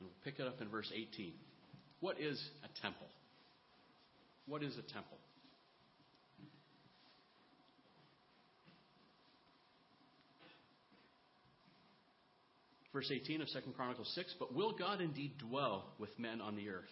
[0.00, 1.32] And we'll pick it up in verse 18.
[2.00, 3.06] What is a temple?
[4.46, 5.16] What is a temple?
[12.92, 16.68] Verse 18 of 2 Chronicles 6 But will God indeed dwell with men on the
[16.68, 16.84] earth?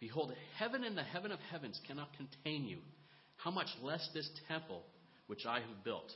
[0.00, 2.78] Behold, heaven and the heaven of heavens cannot contain you.
[3.36, 4.82] How much less this temple
[5.26, 6.10] which I have built?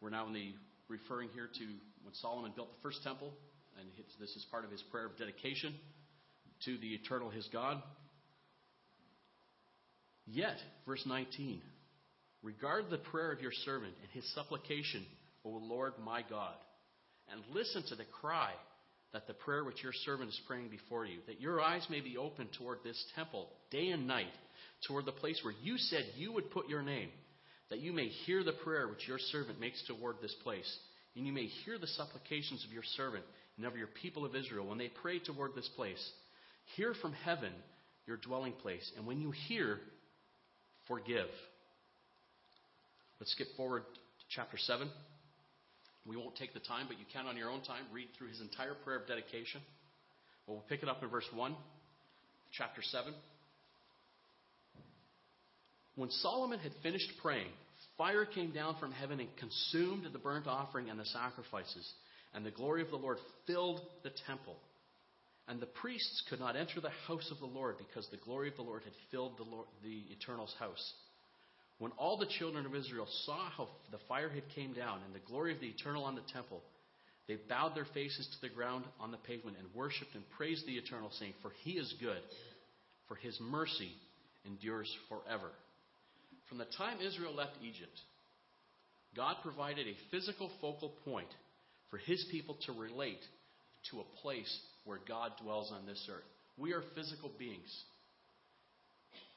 [0.00, 0.54] We're now in the
[0.88, 1.64] referring here to
[2.02, 3.32] when Solomon built the first temple,
[3.78, 5.74] and this is part of his prayer of dedication
[6.64, 7.82] to the eternal his God.
[10.26, 11.60] Yet, verse 19,
[12.42, 15.04] regard the prayer of your servant and his supplication,
[15.44, 16.54] O Lord my God,
[17.30, 18.52] and listen to the cry
[19.14, 22.18] that the prayer which your servant is praying before you, that your eyes may be
[22.18, 24.26] open toward this temple day and night,
[24.88, 27.08] toward the place where you said you would put your name,
[27.70, 30.78] that you may hear the prayer which your servant makes toward this place,
[31.16, 33.24] and you may hear the supplications of your servant
[33.56, 36.10] and of your people of Israel when they pray toward this place.
[36.76, 37.52] Hear from heaven
[38.08, 39.78] your dwelling place, and when you hear,
[40.88, 41.28] forgive.
[43.20, 44.88] Let's skip forward to chapter 7.
[46.06, 48.40] We won't take the time, but you can on your own time read through his
[48.40, 49.60] entire prayer of dedication.
[50.46, 51.56] But we'll pick it up in verse 1,
[52.52, 53.14] chapter 7.
[55.96, 57.50] When Solomon had finished praying,
[57.96, 61.90] fire came down from heaven and consumed the burnt offering and the sacrifices,
[62.34, 64.56] and the glory of the Lord filled the temple.
[65.46, 68.56] And the priests could not enter the house of the Lord because the glory of
[68.56, 70.94] the Lord had filled the, Lord, the Eternal's house.
[71.78, 75.26] When all the children of Israel saw how the fire had came down and the
[75.26, 76.62] glory of the eternal on the temple,
[77.26, 80.76] they bowed their faces to the ground on the pavement and worshipped and praised the
[80.76, 82.20] eternal, saying, For he is good,
[83.08, 83.92] for his mercy
[84.44, 85.50] endures forever.
[86.48, 87.98] From the time Israel left Egypt,
[89.16, 91.28] God provided a physical focal point
[91.90, 93.20] for his people to relate
[93.90, 96.24] to a place where God dwells on this earth.
[96.58, 97.84] We are physical beings,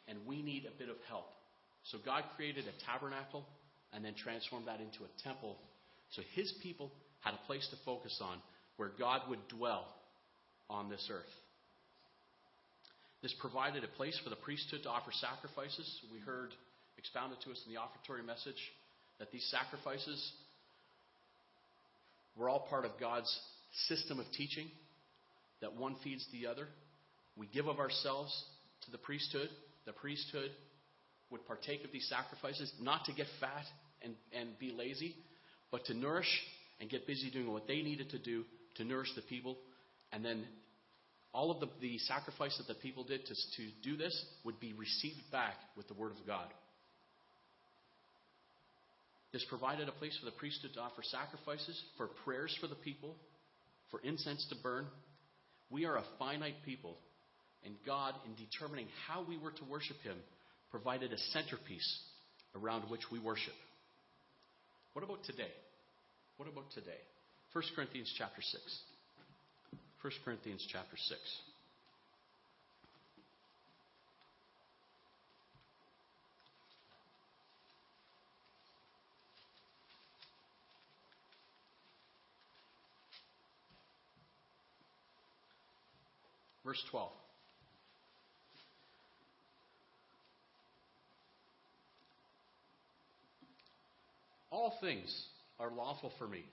[0.08, 1.28] and we need a bit of help.
[1.92, 3.46] So God created a tabernacle
[3.94, 5.58] and then transformed that into a temple
[6.12, 8.38] so his people had a place to focus on
[8.78, 9.86] where God would dwell
[10.70, 11.26] on this earth.
[13.22, 16.02] This provided a place for the priesthood to offer sacrifices.
[16.14, 16.52] We heard
[16.98, 18.62] expounded to us in the offertory message
[19.20, 20.32] that these sacrifices
[22.38, 23.34] were all part of God's
[23.88, 24.68] system of teaching,
[25.62, 26.68] that one feeds the other.
[27.36, 28.32] We give of ourselves
[28.86, 29.50] to the priesthood.
[29.86, 30.52] The priesthood
[31.32, 33.66] would partake of these sacrifices, not to get fat
[34.02, 35.16] and, and be lazy,
[35.72, 36.30] but to nourish
[36.80, 38.44] and get busy doing what they needed to do
[38.76, 39.58] to nourish the people.
[40.12, 40.46] And then
[41.34, 44.74] all of the, the sacrifice that the people did to, to do this would be
[44.74, 46.48] received back with the Word of God.
[49.34, 53.16] This provided a place for the priesthood to offer sacrifices, for prayers for the people,
[53.92, 54.88] for incense to burn.
[55.70, 56.96] We are a finite people,
[57.66, 60.16] and God, in determining how we were to worship Him,
[60.72, 62.00] provided a centerpiece
[62.56, 63.54] around which we worship.
[64.94, 65.52] What about today?
[66.38, 67.02] What about today?
[67.54, 68.80] 1 Corinthians chapter 6.
[70.02, 71.20] 1 Corinthians chapter 6.
[86.64, 87.10] Verse 12.
[94.58, 95.08] All things
[95.60, 96.44] are lawful for me,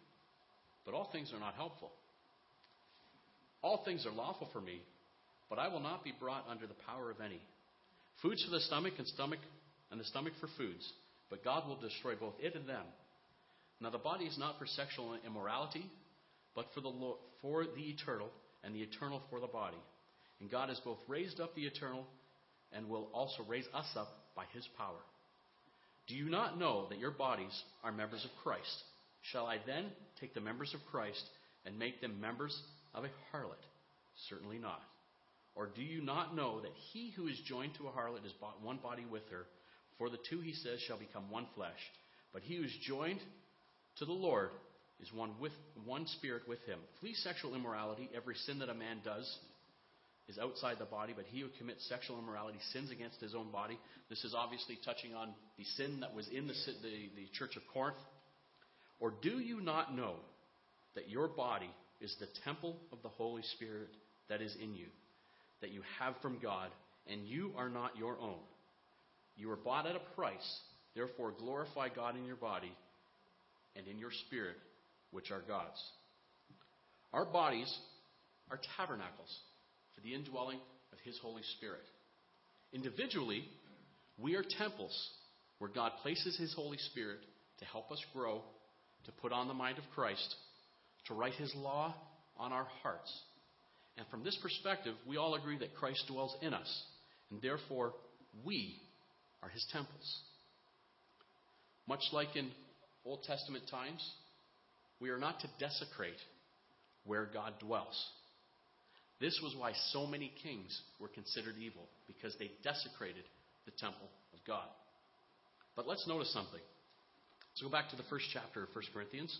[0.84, 1.90] but all things are not helpful.
[3.62, 4.82] All things are lawful for me,
[5.48, 7.40] but I will not be brought under the power of any.
[8.20, 9.38] Foods for the stomach and stomach
[9.90, 10.86] and the stomach for foods,
[11.30, 12.84] but God will destroy both it and them.
[13.80, 15.90] Now the body is not for sexual immorality,
[16.54, 16.92] but for the
[17.40, 18.28] for the eternal,
[18.62, 19.80] and the eternal for the body.
[20.40, 22.04] And God has both raised up the eternal
[22.70, 25.00] and will also raise us up by his power.
[26.06, 28.82] Do you not know that your bodies are members of Christ?
[29.32, 29.86] Shall I then
[30.20, 31.22] take the members of Christ
[31.64, 32.56] and make them members
[32.94, 33.56] of a harlot?
[34.28, 34.82] Certainly not.
[35.54, 38.78] Or do you not know that he who is joined to a harlot is one
[38.82, 39.46] body with her?
[39.98, 41.70] For the two, he says, shall become one flesh.
[42.32, 43.20] But he who is joined
[43.98, 44.50] to the Lord
[45.00, 45.52] is one with
[45.84, 46.78] one spirit with him.
[47.00, 48.10] Flee sexual immorality.
[48.14, 49.38] Every sin that a man does
[50.28, 53.78] is outside the body, but he who commits sexual immorality sins against his own body.
[54.08, 57.62] This is obviously touching on the sin that was in the, the, the church of
[57.72, 57.98] Corinth.
[59.00, 60.14] Or do you not know
[60.94, 63.88] that your body is the temple of the Holy Spirit
[64.28, 64.86] that is in you,
[65.60, 66.70] that you have from God,
[67.06, 68.40] and you are not your own?
[69.36, 70.60] You were bought at a price,
[70.94, 72.72] therefore glorify God in your body
[73.76, 74.56] and in your spirit,
[75.10, 75.82] which are God's.
[77.12, 77.72] Our bodies
[78.50, 79.38] are tabernacles
[79.94, 80.58] for the indwelling
[80.92, 81.84] of His Holy Spirit.
[82.72, 83.44] Individually,
[84.18, 85.10] we are temples
[85.58, 87.18] where God places His Holy Spirit
[87.58, 88.42] to help us grow,
[89.04, 90.34] to put on the mind of Christ,
[91.08, 91.94] to write His law
[92.36, 93.12] on our hearts.
[93.96, 96.82] And from this perspective, we all agree that Christ dwells in us,
[97.30, 97.92] and therefore
[98.44, 98.76] we
[99.42, 100.20] are His temples.
[101.86, 102.50] Much like in
[103.04, 104.04] Old Testament times,
[105.00, 106.18] we are not to desecrate
[107.04, 108.10] where God dwells.
[109.20, 113.24] This was why so many kings were considered evil, because they desecrated
[113.64, 114.66] the temple of God.
[115.76, 116.60] But let's notice something.
[117.52, 119.38] Let's go back to the first chapter of 1 Corinthians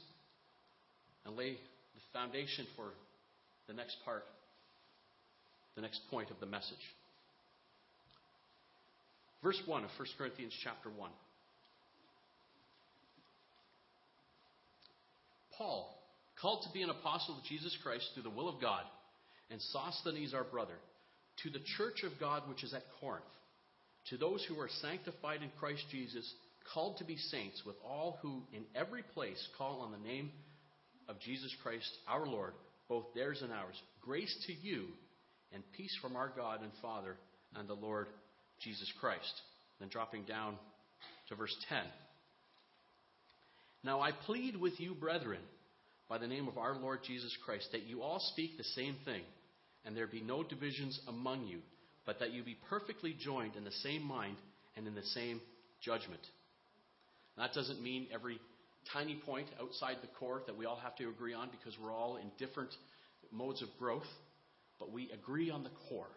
[1.27, 2.91] and lay the foundation for
[3.67, 4.25] the next part,
[5.75, 6.77] the next point of the message.
[9.43, 11.11] Verse 1 of 1 Corinthians chapter 1.
[15.59, 15.95] Paul,
[16.41, 18.83] called to be an apostle of Jesus Christ through the will of God,
[19.51, 20.77] and Sosthenes our brother,
[21.43, 23.25] to the church of God which is at Corinth,
[24.11, 26.31] to those who are sanctified in Christ Jesus,
[26.73, 30.31] called to be saints, with all who in every place call on the name
[31.09, 32.53] of Jesus Christ our Lord,
[32.89, 33.75] both theirs and ours.
[34.01, 34.87] Grace to you
[35.53, 37.17] and peace from our God and Father
[37.57, 38.07] and the Lord
[38.61, 39.43] Jesus Christ.
[39.81, 40.57] Then dropping down
[41.29, 41.79] to verse 10.
[43.83, 45.41] Now I plead with you, brethren,
[46.09, 49.23] by the name of our Lord Jesus Christ, that you all speak the same thing,
[49.85, 51.61] and there be no divisions among you,
[52.07, 54.37] but that you be perfectly joined in the same mind
[54.77, 55.41] and in the same
[55.81, 56.21] judgment.
[57.37, 58.39] That doesn't mean every
[58.93, 62.17] tiny point outside the core that we all have to agree on because we're all
[62.17, 62.71] in different
[63.33, 64.07] modes of growth,
[64.79, 66.11] but we agree on the core.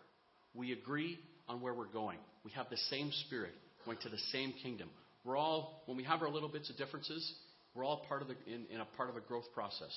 [0.54, 1.18] We agree
[1.48, 2.20] on where we're going.
[2.44, 3.54] We have the same spirit,
[3.86, 4.90] going to the same kingdom.
[5.24, 7.34] We're all, when we have our little bits of differences,
[7.78, 9.92] we're all part of the, in, in a part of a growth process.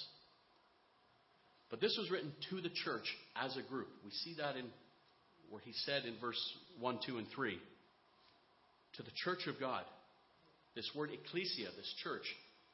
[1.71, 3.89] But this was written to the church as a group.
[4.05, 4.67] We see that in
[5.49, 6.41] where he said in verse
[6.79, 7.59] 1, 2, and 3
[8.97, 9.83] to the church of God.
[10.77, 12.25] This word ecclesia, this church,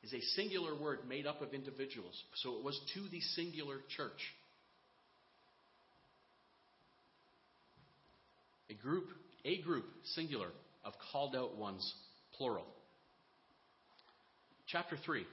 [0.03, 2.23] is a singular word made up of individuals.
[2.37, 4.21] So it was to the singular church.
[8.69, 9.07] A group,
[9.45, 10.49] a group, singular,
[10.85, 11.95] of called out ones,
[12.37, 12.67] plural.
[14.69, 15.25] Chapter 3,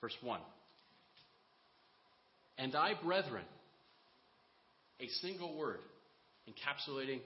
[0.00, 0.40] verse 1.
[2.58, 3.44] And I, brethren,
[5.00, 5.78] a single word
[6.48, 7.20] encapsulating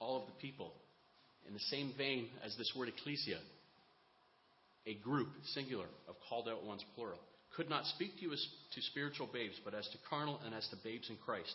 [0.00, 0.72] all of the people
[1.46, 3.38] in the same vein as this word ecclesia,
[4.86, 7.18] a group, singular, of called out ones, plural,
[7.56, 10.66] could not speak to you as to spiritual babes, but as to carnal and as
[10.68, 11.54] to babes in Christ.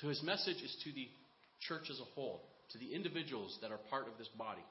[0.00, 1.08] So his message is to the
[1.66, 4.64] church as a whole, to the individuals that are part of this body.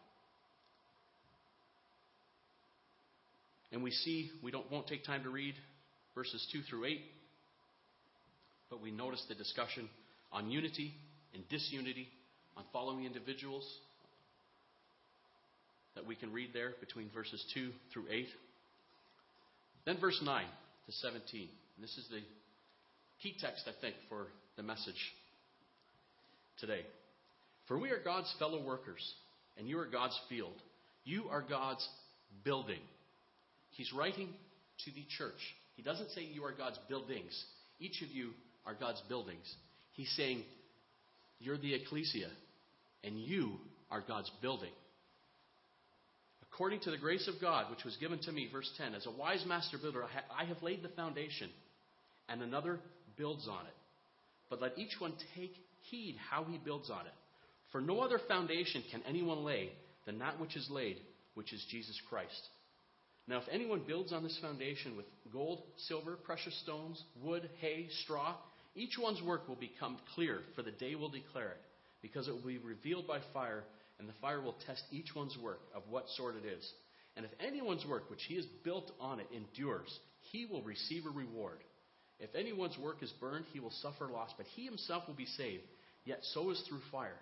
[3.72, 5.56] And we see, we don't, won't take time to read
[6.16, 7.02] verses 2 through 8,
[8.70, 9.90] but we notice the discussion
[10.32, 10.94] on unity
[11.34, 12.08] and disunity,
[12.56, 13.66] on following individuals,
[15.96, 18.28] that we can read there between verses 2 through 8.
[19.86, 20.44] Then verse 9
[20.86, 21.42] to 17.
[21.42, 22.22] And this is the
[23.22, 25.14] key text, I think, for the message
[26.60, 26.82] today.
[27.68, 29.02] For we are God's fellow workers,
[29.58, 30.54] and you are God's field.
[31.04, 31.88] You are God's
[32.44, 32.80] building.
[33.78, 34.30] He's writing
[34.86, 35.40] to the church.
[35.76, 37.32] He doesn't say you are God's buildings.
[37.80, 38.32] Each of you
[38.66, 39.46] are God's buildings.
[39.94, 40.44] He's saying
[41.40, 42.30] you're the ecclesia,
[43.04, 43.54] and you
[43.92, 44.72] are God's building.
[46.52, 49.12] According to the grace of God, which was given to me, verse 10, as a
[49.12, 50.04] wise master builder,
[50.36, 51.50] I have laid the foundation,
[52.28, 52.80] and another
[53.16, 53.74] builds on it.
[54.50, 55.54] But let each one take
[55.92, 57.14] heed how he builds on it.
[57.72, 59.70] For no other foundation can anyone lay
[60.08, 60.98] than that which is laid,
[61.36, 62.42] which is Jesus Christ.
[63.28, 68.36] Now, if anyone builds on this foundation with gold, silver, precious stones, wood, hay, straw,
[68.74, 71.62] each one's work will become clear, for the day will declare it,
[72.02, 73.64] because it will be revealed by fire,
[74.00, 76.72] and the fire will test each one's work of what sort it is.
[77.18, 80.00] And if anyone's work which he has built on it endures,
[80.32, 81.58] he will receive a reward.
[82.20, 85.64] If anyone's work is burned, he will suffer loss, but he himself will be saved,
[86.06, 87.18] yet so is through fire.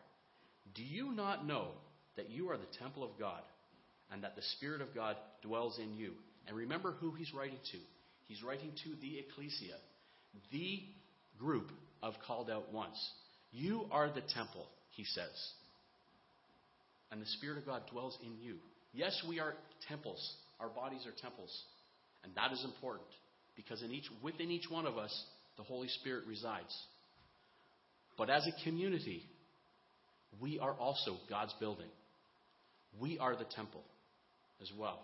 [0.76, 1.70] Do you not know
[2.18, 3.42] that you are the temple of God,
[4.12, 6.12] and that the Spirit of God dwells in you?
[6.48, 7.78] And remember who he's writing to.
[8.28, 9.76] He's writing to the ecclesia,
[10.52, 10.80] the
[11.40, 12.98] group of called out ones.
[13.52, 15.52] You are the temple, he says.
[17.12, 18.56] And the Spirit of God dwells in you.
[18.94, 19.54] Yes, we are
[19.88, 20.36] temples.
[20.60, 21.52] Our bodies are temples.
[22.24, 23.08] And that is important
[23.56, 25.14] because in each, within each one of us,
[25.58, 26.76] the Holy Spirit resides.
[28.18, 29.24] But as a community,
[30.42, 31.90] we are also God's building.
[33.00, 33.84] We are the temple
[34.62, 35.00] as well.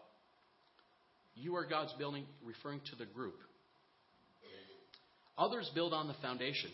[1.35, 3.35] You are God's building, referring to the group.
[5.37, 6.69] Others build on the foundation.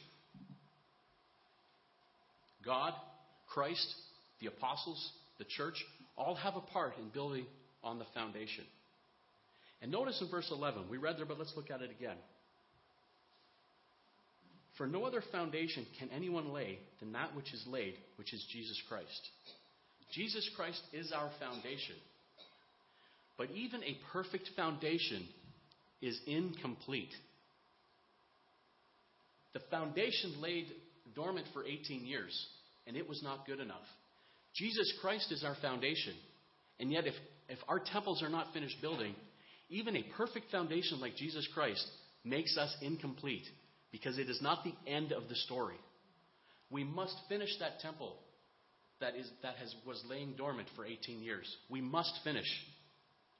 [2.65, 2.93] God,
[3.47, 3.87] Christ,
[4.41, 5.75] the apostles, the church,
[6.17, 7.45] all have a part in building
[7.83, 8.65] on the foundation.
[9.81, 12.17] And notice in verse 11, we read there, but let's look at it again.
[14.77, 18.81] For no other foundation can anyone lay than that which is laid, which is Jesus
[18.89, 19.29] Christ.
[20.13, 21.95] Jesus Christ is our foundation.
[23.37, 25.27] But even a perfect foundation
[26.01, 27.11] is incomplete.
[29.53, 30.67] The foundation laid
[31.15, 32.47] dormant for 18 years,
[32.85, 33.85] and it was not good enough.
[34.55, 36.13] Jesus Christ is our foundation.
[36.79, 37.13] And yet, if,
[37.49, 39.15] if our temples are not finished building,
[39.69, 41.85] even a perfect foundation like Jesus Christ
[42.23, 43.45] makes us incomplete
[43.91, 45.77] because it is not the end of the story.
[46.69, 48.15] We must finish that temple
[48.99, 51.47] that, is, that has, was laying dormant for 18 years.
[51.69, 52.47] We must finish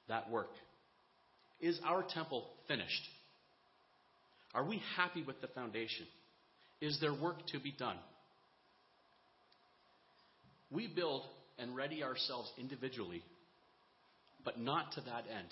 [0.09, 0.51] that work.
[1.59, 3.01] Is our temple finished?
[4.53, 6.05] Are we happy with the foundation?
[6.81, 7.97] Is there work to be done?
[10.71, 11.23] We build
[11.57, 13.23] and ready ourselves individually,
[14.45, 15.47] but not to that end.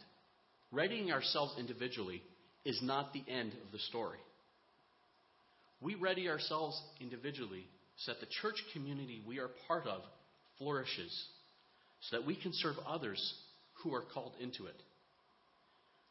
[0.71, 2.21] Readying ourselves individually
[2.65, 4.19] is not the end of the story.
[5.81, 7.65] We ready ourselves individually
[7.97, 10.01] so that the church community we are part of
[10.57, 11.25] flourishes,
[12.09, 13.33] so that we can serve others
[13.85, 14.81] who are called into it.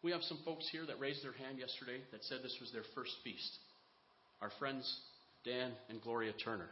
[0.02, 2.84] We have some folks here that raised their hand yesterday that said this was their
[2.94, 3.58] first feast.
[4.40, 4.86] Our friends
[5.44, 6.68] Dan and Gloria Turner.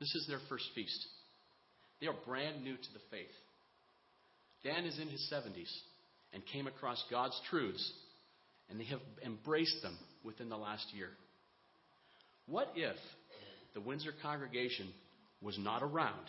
[0.00, 1.06] This is their first feast.
[2.00, 3.26] They are brand new to the faith.
[4.64, 5.70] Dan is in his 70s
[6.34, 7.92] and came across God's truths,
[8.68, 11.10] and they have embraced them within the last year.
[12.46, 12.96] What if
[13.74, 14.88] the Windsor congregation
[15.40, 16.26] was not around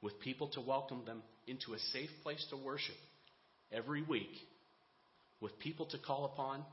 [0.00, 2.94] with people to welcome them into a safe place to worship,
[3.72, 4.30] every week
[5.40, 6.64] with people to call upon,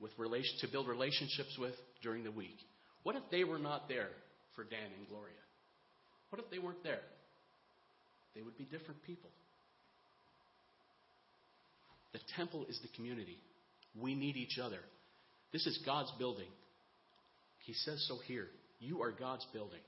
[0.00, 2.56] with relation, to build relationships with during the week.
[3.02, 4.08] What if they were not there
[4.54, 5.32] for Dan and Gloria?
[6.30, 7.00] What if they weren't there?
[8.34, 9.30] They would be different people.
[12.12, 13.38] The temple is the community.
[14.00, 14.78] We need each other.
[15.52, 16.48] This is God's building.
[17.64, 18.48] He says so here.
[18.78, 19.80] You are God's building.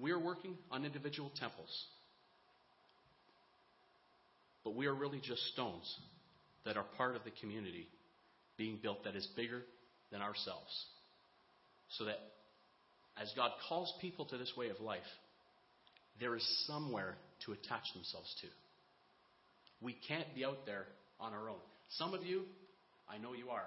[0.00, 1.84] We are working on individual temples.
[4.64, 5.98] But we are really just stones
[6.64, 7.86] that are part of the community
[8.56, 9.62] being built that is bigger
[10.12, 10.84] than ourselves.
[11.98, 12.18] So that
[13.20, 15.00] as God calls people to this way of life,
[16.20, 18.46] there is somewhere to attach themselves to.
[19.82, 20.84] We can't be out there
[21.18, 21.60] on our own.
[21.90, 22.42] Some of you,
[23.08, 23.66] I know you are.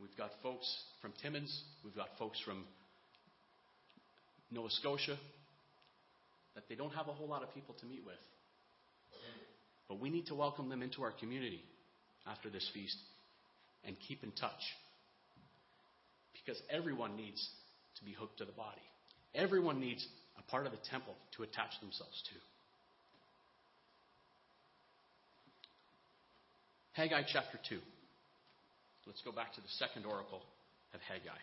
[0.00, 0.66] We've got folks
[1.00, 2.64] from Timmins, we've got folks from
[4.50, 5.16] Nova Scotia,
[6.56, 8.18] that they don't have a whole lot of people to meet with.
[9.88, 11.62] But we need to welcome them into our community
[12.26, 12.96] after this feast
[13.84, 14.74] and keep in touch.
[16.32, 17.48] Because everyone needs
[17.98, 18.82] to be hooked to the body.
[19.34, 20.04] Everyone needs
[20.38, 22.34] a part of the temple to attach themselves to.
[26.92, 27.78] Haggai chapter 2.
[29.06, 30.42] Let's go back to the second oracle
[30.94, 31.38] of Haggai.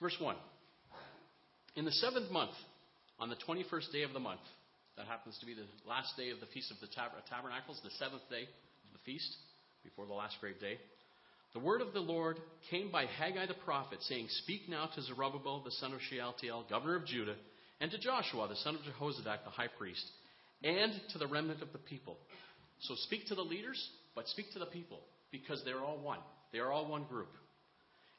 [0.00, 0.36] Verse 1.
[1.76, 2.56] In the seventh month,
[3.18, 4.40] on the 21st day of the month,
[4.96, 7.80] that happens to be the last day of the Feast of the Tab- uh, Tabernacles,
[7.84, 9.28] the seventh day of the feast,
[9.84, 10.78] before the last great day.
[11.52, 12.38] The word of the Lord
[12.70, 16.96] came by Haggai the prophet, saying, Speak now to Zerubbabel the son of Shealtiel, governor
[16.96, 17.36] of Judah,
[17.80, 20.04] and to Joshua the son of Jehozadak the high priest,
[20.62, 22.18] and to the remnant of the people.
[22.80, 23.82] So speak to the leaders,
[24.14, 26.20] but speak to the people, because they're all one.
[26.52, 27.30] They are all one group.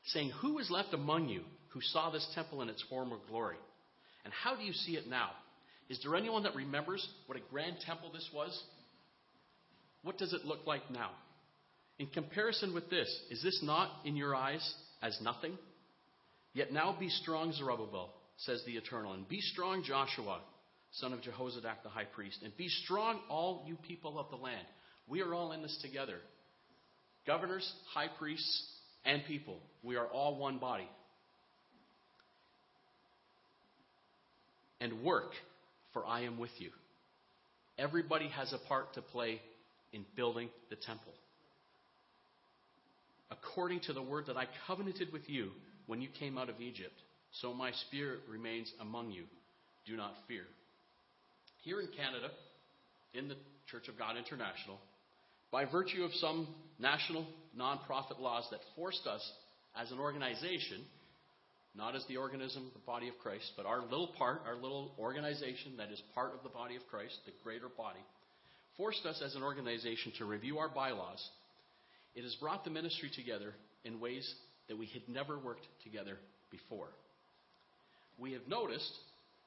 [0.07, 3.57] Saying, Who is left among you who saw this temple in its former glory?
[4.23, 5.29] And how do you see it now?
[5.89, 8.61] Is there anyone that remembers what a grand temple this was?
[10.03, 11.11] What does it look like now?
[11.99, 15.57] In comparison with this, is this not in your eyes as nothing?
[16.53, 20.41] Yet now be strong, Zerubbabel, says the Eternal, and be strong, Joshua,
[20.91, 24.65] son of Jehozadak the high priest, and be strong, all you people of the land.
[25.07, 26.17] We are all in this together.
[27.25, 28.71] Governors, high priests,
[29.05, 29.59] and people.
[29.83, 30.89] We are all one body.
[34.79, 35.31] And work
[35.93, 36.69] for I am with you.
[37.77, 39.41] Everybody has a part to play
[39.93, 41.13] in building the temple.
[43.31, 45.49] According to the word that I covenanted with you
[45.85, 46.93] when you came out of Egypt,
[47.41, 49.23] so my spirit remains among you.
[49.85, 50.43] Do not fear.
[51.63, 52.29] Here in Canada,
[53.13, 53.35] in the
[53.69, 54.79] Church of God International,
[55.51, 56.47] by virtue of some
[56.79, 57.25] national
[57.57, 59.21] nonprofit laws that forced us
[59.79, 60.81] as an organization
[61.75, 65.77] not as the organism, the body of Christ, but our little part, our little organization
[65.77, 67.99] that is part of the body of Christ, the greater body,
[68.77, 71.23] forced us as an organization to review our bylaws.
[72.15, 73.53] It has brought the ministry together
[73.83, 74.33] in ways
[74.67, 76.17] that we had never worked together
[76.51, 76.89] before.
[78.17, 78.91] We have noticed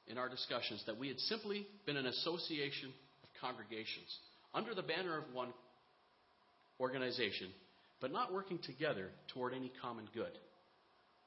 [0.06, 2.92] in our discussions that we had simply been an association
[3.22, 4.18] of congregations
[4.54, 5.52] under the banner of one
[6.78, 7.48] organization,
[8.00, 10.32] but not working together toward any common good.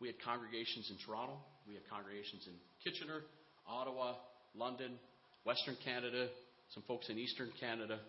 [0.03, 2.51] We had congregations in Toronto, we had congregations in
[2.83, 3.21] Kitchener,
[3.65, 4.15] Ottawa,
[4.53, 4.99] London,
[5.45, 6.27] Western Canada,
[6.73, 7.99] some folks in Eastern Canada,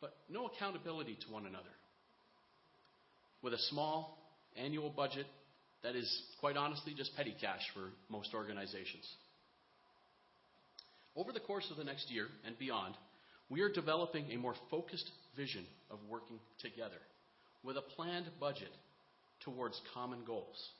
[0.00, 1.70] but no accountability to one another.
[3.42, 4.18] With a small
[4.56, 5.26] annual budget
[5.84, 9.06] that is, quite honestly, just petty cash for most organizations.
[11.14, 12.96] Over the course of the next year and beyond,
[13.48, 16.98] we are developing a more focused vision of working together
[17.62, 18.72] with a planned budget
[19.44, 20.70] towards common goals.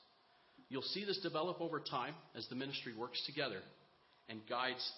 [0.71, 3.59] You'll see this develop over time as the ministry works together
[4.29, 4.89] and guides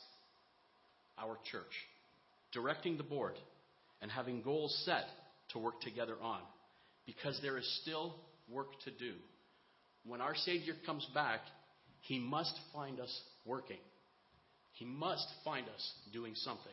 [1.17, 1.74] our church,
[2.51, 3.34] directing the board
[3.99, 5.05] and having goals set
[5.51, 6.41] to work together on.
[7.07, 8.13] Because there is still
[8.47, 9.13] work to do.
[10.05, 11.39] When our Savior comes back,
[12.01, 13.80] He must find us working.
[14.74, 16.71] He must find us doing something.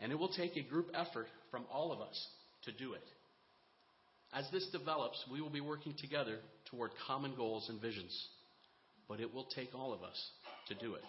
[0.00, 2.28] And it will take a group effort from all of us
[2.64, 3.04] to do it.
[4.32, 6.38] As this develops, we will be working together
[6.70, 8.28] toward common goals and visions.
[9.08, 10.30] But it will take all of us
[10.68, 11.02] to do it.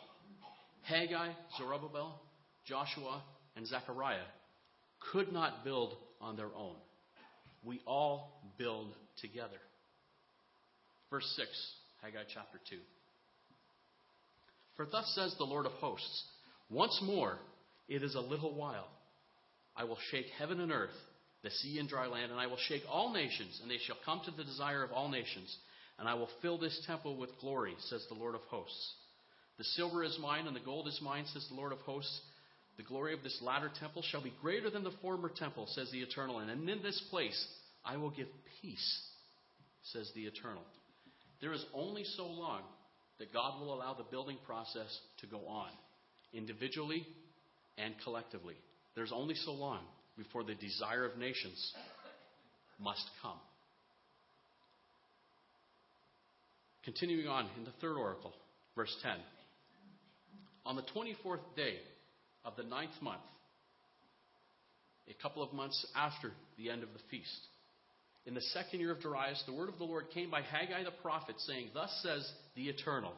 [0.84, 2.20] Haggai, Zerubbabel,
[2.66, 3.22] Joshua,
[3.56, 4.26] and Zechariah
[5.12, 6.76] could not build on their own.
[7.64, 9.60] We all build together.
[11.12, 11.48] Verse 6,
[12.02, 12.78] Haggai chapter 2.
[14.78, 16.24] For thus says the Lord of hosts
[16.70, 17.38] Once more,
[17.88, 18.88] it is a little while.
[19.76, 20.90] I will shake heaven and earth,
[21.44, 24.22] the sea and dry land, and I will shake all nations, and they shall come
[24.26, 25.56] to the desire of all nations.
[26.00, 28.94] And I will fill this temple with glory, says the Lord of hosts.
[29.58, 32.22] The silver is mine, and the gold is mine, says the Lord of hosts.
[32.78, 36.02] The glory of this latter temple shall be greater than the former temple, says the
[36.02, 36.40] Eternal.
[36.40, 37.46] And in this place
[37.86, 38.28] I will give
[38.62, 39.02] peace,
[39.92, 40.64] says the Eternal.
[41.42, 42.62] There is only so long
[43.20, 45.70] that God will allow the building process to go on,
[46.34, 47.06] individually
[47.78, 48.56] and collectively.
[48.96, 49.82] There's only so long
[50.18, 51.74] before the desire of nations
[52.80, 53.38] must come.
[56.84, 58.34] Continuing on in the third oracle,
[58.76, 59.12] verse 10.
[60.66, 61.76] On the 24th day
[62.44, 63.22] of the ninth month,
[65.08, 67.48] a couple of months after the end of the feast,
[68.26, 70.92] in the second year of Darius, the word of the Lord came by Haggai the
[71.02, 73.14] prophet, saying, Thus says the Eternal.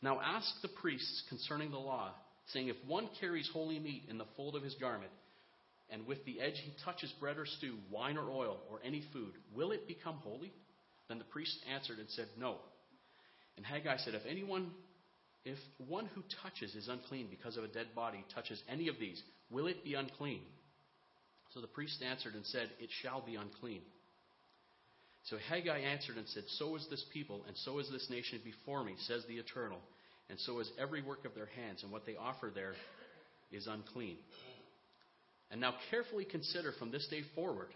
[0.00, 2.12] Now ask the priests concerning the law,
[2.52, 5.10] saying, If one carries holy meat in the fold of his garment,
[5.90, 9.32] and with the edge he touches bread or stew, wine or oil, or any food,
[9.54, 10.52] will it become holy?
[11.08, 12.56] Then the priest answered and said, No.
[13.56, 14.70] And Haggai said, If anyone,
[15.44, 19.22] if one who touches is unclean because of a dead body touches any of these,
[19.50, 20.42] will it be unclean?
[21.54, 23.80] So the priest answered and said, It shall be unclean.
[25.24, 28.84] So Haggai answered and said, So is this people, and so is this nation before
[28.84, 29.78] me, says the Eternal,
[30.30, 32.74] and so is every work of their hands, and what they offer there
[33.50, 34.16] is unclean.
[35.50, 37.68] And now carefully consider from this day forward,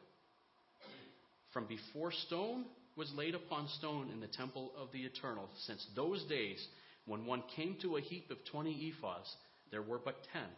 [1.53, 2.65] from before stone
[2.97, 6.67] was laid upon stone in the temple of the Eternal, since those days
[7.07, 9.29] when one came to a heap of twenty ephahs,
[9.71, 10.49] there were but ten.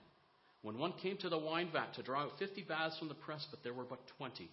[0.62, 3.46] When one came to the wine vat to draw out fifty baths from the press,
[3.50, 4.50] but there were but twenty.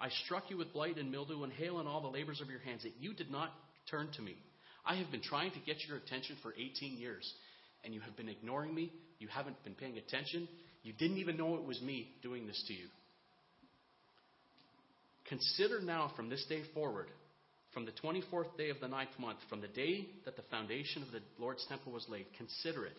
[0.00, 2.60] I struck you with blight and mildew and hail and all the labors of your
[2.60, 3.52] hands, that you did not
[3.90, 4.36] turn to me.
[4.84, 7.32] I have been trying to get your attention for 18 years,
[7.84, 8.92] and you have been ignoring me.
[9.20, 10.48] You haven't been paying attention.
[10.82, 12.86] You didn't even know it was me doing this to you.
[15.28, 17.06] Consider now from this day forward,
[17.72, 21.10] from the 24th day of the ninth month, from the day that the foundation of
[21.12, 22.96] the Lord's temple was laid, consider it.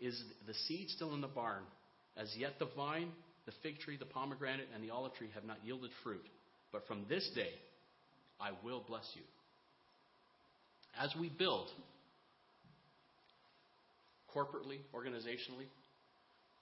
[0.00, 1.62] Is the seed still in the barn?
[2.16, 3.12] As yet the vine
[3.46, 6.24] the fig tree, the pomegranate, and the olive tree have not yielded fruit.
[6.72, 7.50] But from this day,
[8.40, 9.22] I will bless you.
[10.98, 11.68] As we build,
[14.34, 15.66] corporately, organizationally,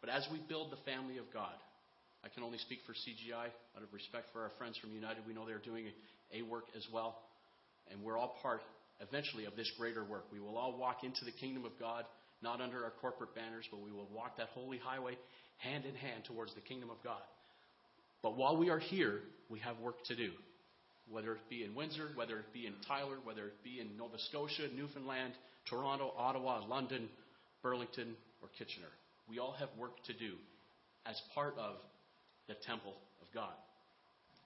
[0.00, 1.54] but as we build the family of God,
[2.24, 3.46] I can only speak for CGI
[3.76, 5.22] out of respect for our friends from United.
[5.26, 5.86] We know they're doing
[6.34, 7.18] a work as well,
[7.90, 8.60] and we're all part
[9.00, 10.24] eventually of this greater work.
[10.32, 12.04] We will all walk into the kingdom of God,
[12.42, 15.16] not under our corporate banners, but we will walk that holy highway
[15.58, 17.22] hand in hand towards the kingdom of God.
[18.22, 20.30] But while we are here, we have work to do.
[21.10, 24.18] Whether it be in Windsor, whether it be in Tyler, whether it be in Nova
[24.28, 25.32] Scotia, Newfoundland,
[25.70, 27.08] Toronto, Ottawa, London,
[27.62, 28.90] Burlington, or Kitchener.
[29.28, 30.34] We all have work to do
[31.06, 31.76] as part of
[32.48, 33.52] the temple of God.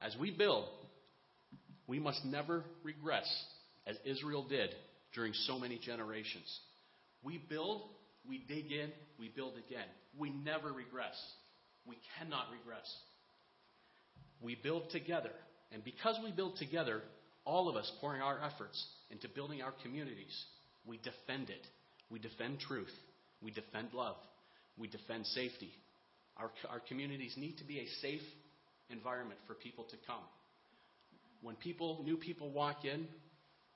[0.01, 0.69] As we build,
[1.87, 3.27] we must never regress
[3.87, 4.71] as Israel did
[5.15, 6.61] during so many generations.
[7.23, 7.83] We build
[8.29, 9.87] we dig in, we build again.
[10.17, 11.17] We never regress.
[11.87, 12.89] We cannot regress.
[14.41, 15.33] We build together.
[15.73, 17.03] And because we build together,
[17.45, 20.45] all of us pouring our efforts into building our communities,
[20.87, 21.67] we defend it.
[22.11, 22.93] We defend truth.
[23.41, 24.17] We defend love.
[24.77, 25.71] We defend safety.
[26.37, 28.23] Our, our communities need to be a safe
[28.91, 30.25] environment for people to come.
[31.43, 33.07] When people, new people walk in,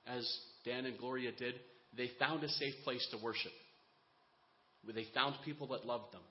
[0.07, 0.25] as
[0.63, 1.55] Dan and Gloria did,
[1.95, 3.51] they found a safe place to worship
[4.95, 6.21] they found people that loved them.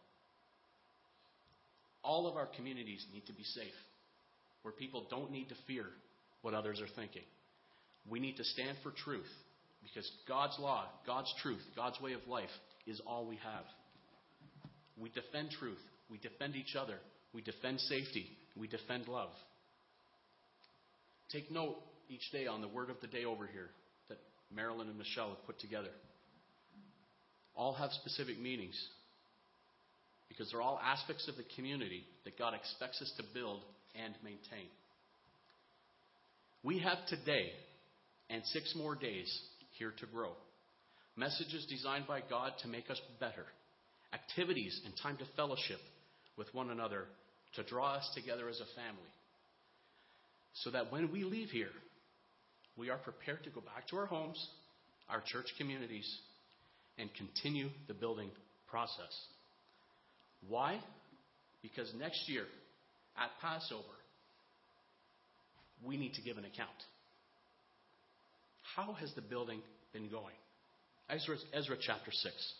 [2.03, 3.75] All of our communities need to be safe,
[4.63, 5.87] where people don't need to fear
[6.43, 7.25] what others are thinking.
[8.09, 9.29] We need to stand for truth
[9.83, 12.51] because God's law, God's truth, God's way of life
[12.87, 13.65] is all we have.
[15.01, 16.99] We defend truth, we defend each other,
[17.33, 18.27] we defend safety,
[18.57, 19.31] we defend love.
[21.31, 21.77] Take note
[22.09, 23.69] each day on the word of the day over here
[24.09, 24.19] that
[24.55, 25.91] Marilyn and Michelle have put together
[27.57, 28.77] all have specific meanings
[30.29, 33.63] because they're all aspects of the community that God expects us to build
[33.95, 34.69] and maintain.
[36.63, 37.53] We have today
[38.29, 39.41] and six more days
[39.79, 40.33] here to grow.
[41.17, 43.47] Messages designed by God to make us better.
[44.17, 45.81] Activities and time to fellowship
[46.39, 47.05] with one another
[47.55, 49.13] to draw us together as a family.
[50.55, 51.75] So that when we leave here,
[52.79, 54.49] we are prepared to go back to our homes,
[55.11, 56.09] our church communities,
[56.99, 58.31] and continue the building
[58.71, 59.13] process.
[60.49, 60.81] Why?
[61.63, 62.45] Because next year
[63.19, 63.83] at Passover,
[65.85, 66.71] we need to give an account.
[68.75, 69.61] How has the building
[69.93, 70.35] been going?
[71.11, 72.55] Ezra, Ezra chapter 6.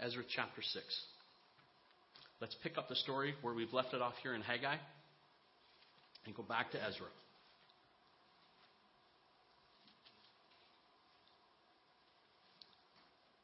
[0.00, 0.84] Ezra chapter 6.
[2.40, 4.76] Let's pick up the story where we've left it off here in Haggai
[6.24, 7.06] and go back to Ezra.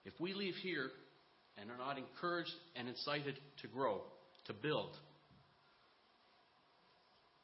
[0.06, 0.90] If we leave here
[1.60, 4.00] and are not encouraged and incited to grow,
[4.46, 4.96] to build,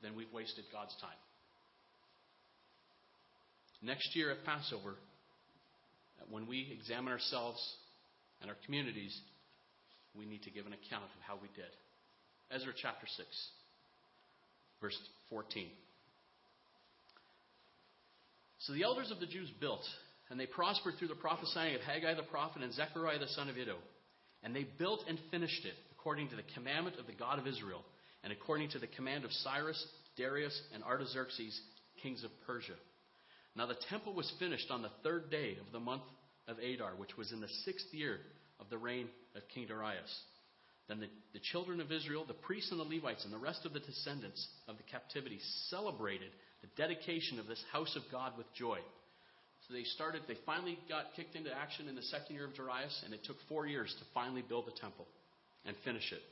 [0.00, 1.10] then we've wasted God's time.
[3.82, 4.94] Next year at Passover,
[6.30, 7.60] when we examine ourselves
[8.42, 9.18] and our communities,
[10.14, 11.70] we need to give an account of how we did.
[12.50, 13.26] Ezra chapter 6,
[14.80, 14.98] verse
[15.30, 15.68] 14.
[18.58, 19.82] So the elders of the Jews built,
[20.30, 23.56] and they prospered through the prophesying of Haggai the prophet and Zechariah the son of
[23.56, 23.76] Iddo.
[24.44, 27.82] And they built and finished it according to the commandment of the God of Israel,
[28.24, 29.82] and according to the command of Cyrus,
[30.16, 31.58] Darius, and Artaxerxes,
[32.02, 32.74] kings of Persia.
[33.56, 36.02] Now the temple was finished on the third day of the month
[36.48, 38.18] of Adar, which was in the sixth year
[38.60, 40.20] of the reign of King Darius.
[40.88, 43.72] Then the, the children of Israel, the priests and the Levites, and the rest of
[43.72, 45.38] the descendants of the captivity
[45.70, 46.30] celebrated
[46.60, 48.78] the dedication of this house of God with joy.
[49.68, 53.02] So they started, they finally got kicked into action in the second year of Darius,
[53.04, 55.06] and it took four years to finally build the temple
[55.64, 56.22] and finish it.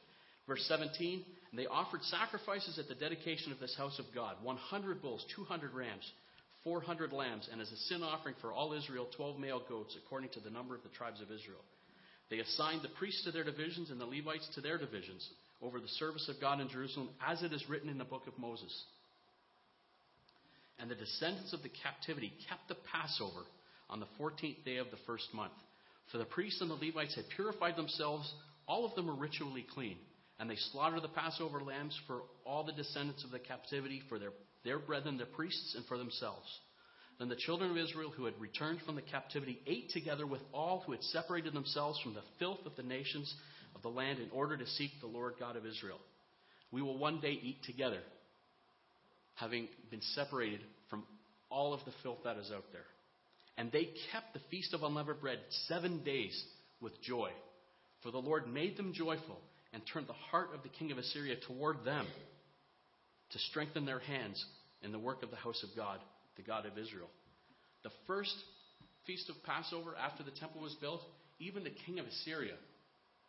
[0.48, 5.00] Verse 17, and they offered sacrifices at the dedication of this house of God 100
[5.00, 6.10] bulls, 200 rams,
[6.64, 10.40] 400 lambs, and as a sin offering for all Israel, 12 male goats, according to
[10.40, 11.64] the number of the tribes of Israel.
[12.30, 15.28] They assigned the priests to their divisions and the Levites to their divisions
[15.62, 18.38] over the service of God in Jerusalem, as it is written in the book of
[18.38, 18.84] Moses.
[20.78, 23.44] And the descendants of the captivity kept the Passover
[23.90, 25.52] on the 14th day of the first month.
[26.10, 28.32] For the priests and the Levites had purified themselves,
[28.66, 29.96] all of them were ritually clean.
[30.38, 34.30] And they slaughtered the Passover lambs for all the descendants of the captivity, for their,
[34.64, 36.46] their brethren, the priests, and for themselves.
[37.18, 40.80] Then the children of Israel who had returned from the captivity ate together with all
[40.80, 43.32] who had separated themselves from the filth of the nations
[43.74, 45.98] of the land in order to seek the Lord God of Israel.
[46.72, 48.00] We will one day eat together,
[49.34, 51.04] having been separated from
[51.50, 52.86] all of the filth that is out there.
[53.58, 56.42] And they kept the feast of unleavened bread seven days
[56.80, 57.30] with joy.
[58.02, 59.38] For the Lord made them joyful
[59.74, 62.06] and turned the heart of the king of Assyria toward them
[63.30, 64.44] to strengthen their hands
[64.82, 65.98] in the work of the house of God,
[66.36, 67.08] the God of Israel.
[67.82, 68.34] The first
[69.06, 71.00] feast of Passover after the temple was built,
[71.38, 72.54] even the king of Assyria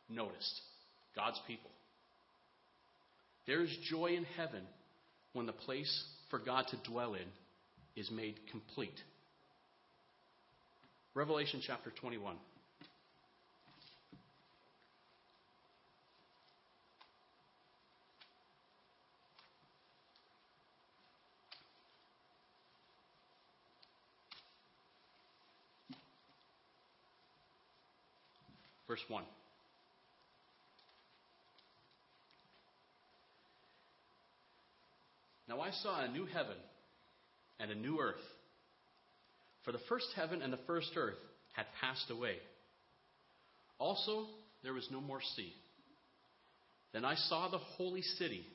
[0.10, 0.62] noticed
[1.16, 1.70] God's people.
[3.48, 4.64] There is joy in heaven
[5.34, 7.28] when the place for God to dwell in
[7.96, 9.00] is made complete.
[11.14, 12.36] Revelation chapter 21.
[28.92, 29.24] Verse 1.
[35.48, 36.58] Now I saw a new heaven
[37.62, 38.16] and a new earth.
[39.64, 41.16] For the first heaven and the first earth
[41.54, 42.36] had passed away.
[43.80, 44.26] Also,
[44.62, 45.54] there was no more sea.
[46.92, 48.46] Then I saw the holy city,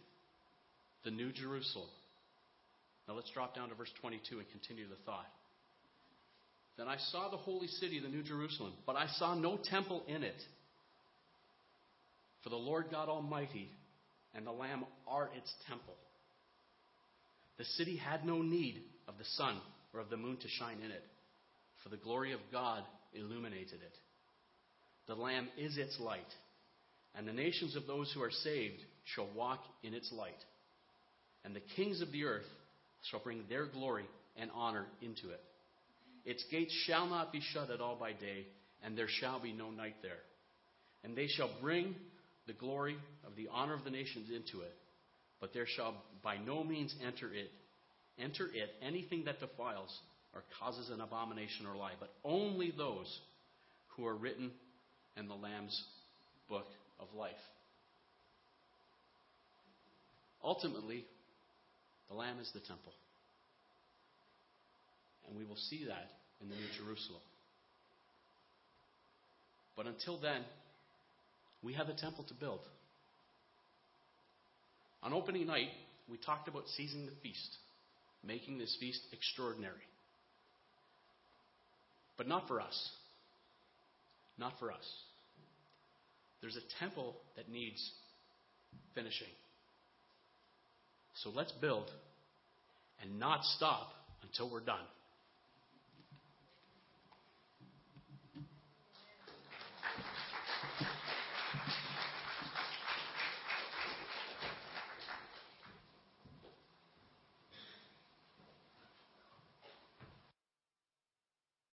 [1.03, 1.89] the new Jerusalem.
[3.09, 5.25] Now let's drop down to verse 22 and continue the thought.
[6.77, 10.23] Then I saw the holy city, the new Jerusalem, but I saw no temple in
[10.23, 10.41] it.
[12.43, 13.71] For the Lord God Almighty
[14.35, 15.95] and the Lamb are its temple.
[17.59, 19.57] The city had no need of the sun
[19.95, 21.03] or of the moon to shine in it,
[21.83, 22.83] for the glory of God
[23.15, 23.97] illuminated it.
[25.07, 26.21] The Lamb is its light,
[27.15, 28.81] and the nations of those who are saved
[29.15, 30.35] shall walk in its light.
[31.45, 32.47] And the kings of the earth
[33.11, 34.05] shall bring their glory
[34.37, 35.41] and honor into it.
[36.27, 38.47] Its gates shall not be shut at all by day,
[38.85, 40.19] and there shall be no night there.
[41.05, 41.95] And they shall bring
[42.47, 44.75] the glory of the honor of the nations into it,
[45.41, 47.51] but there shall by no means enter it
[48.19, 49.95] enter it anything that defiles
[50.35, 53.21] or causes an abomination or lie, but only those
[53.97, 54.51] who are written
[55.17, 55.83] in the Lamb's
[56.49, 56.67] book
[57.01, 57.33] of life.
[60.43, 61.05] Ultimately,
[62.09, 62.93] the Lamb is the temple.
[65.29, 66.11] And we will see that
[66.41, 67.23] in the New Jerusalem.
[69.77, 70.43] But until then,
[71.63, 72.61] we have a temple to build.
[75.03, 75.69] On opening night,
[76.11, 77.57] we talked about seizing the feast,
[78.25, 79.75] making this feast extraordinary.
[82.17, 82.91] But not for us.
[84.39, 84.85] Not for us.
[86.41, 87.91] There's a temple that needs
[88.95, 89.29] finishing.
[91.23, 91.91] So let's build
[93.03, 93.89] and not stop
[94.23, 94.85] until we're done.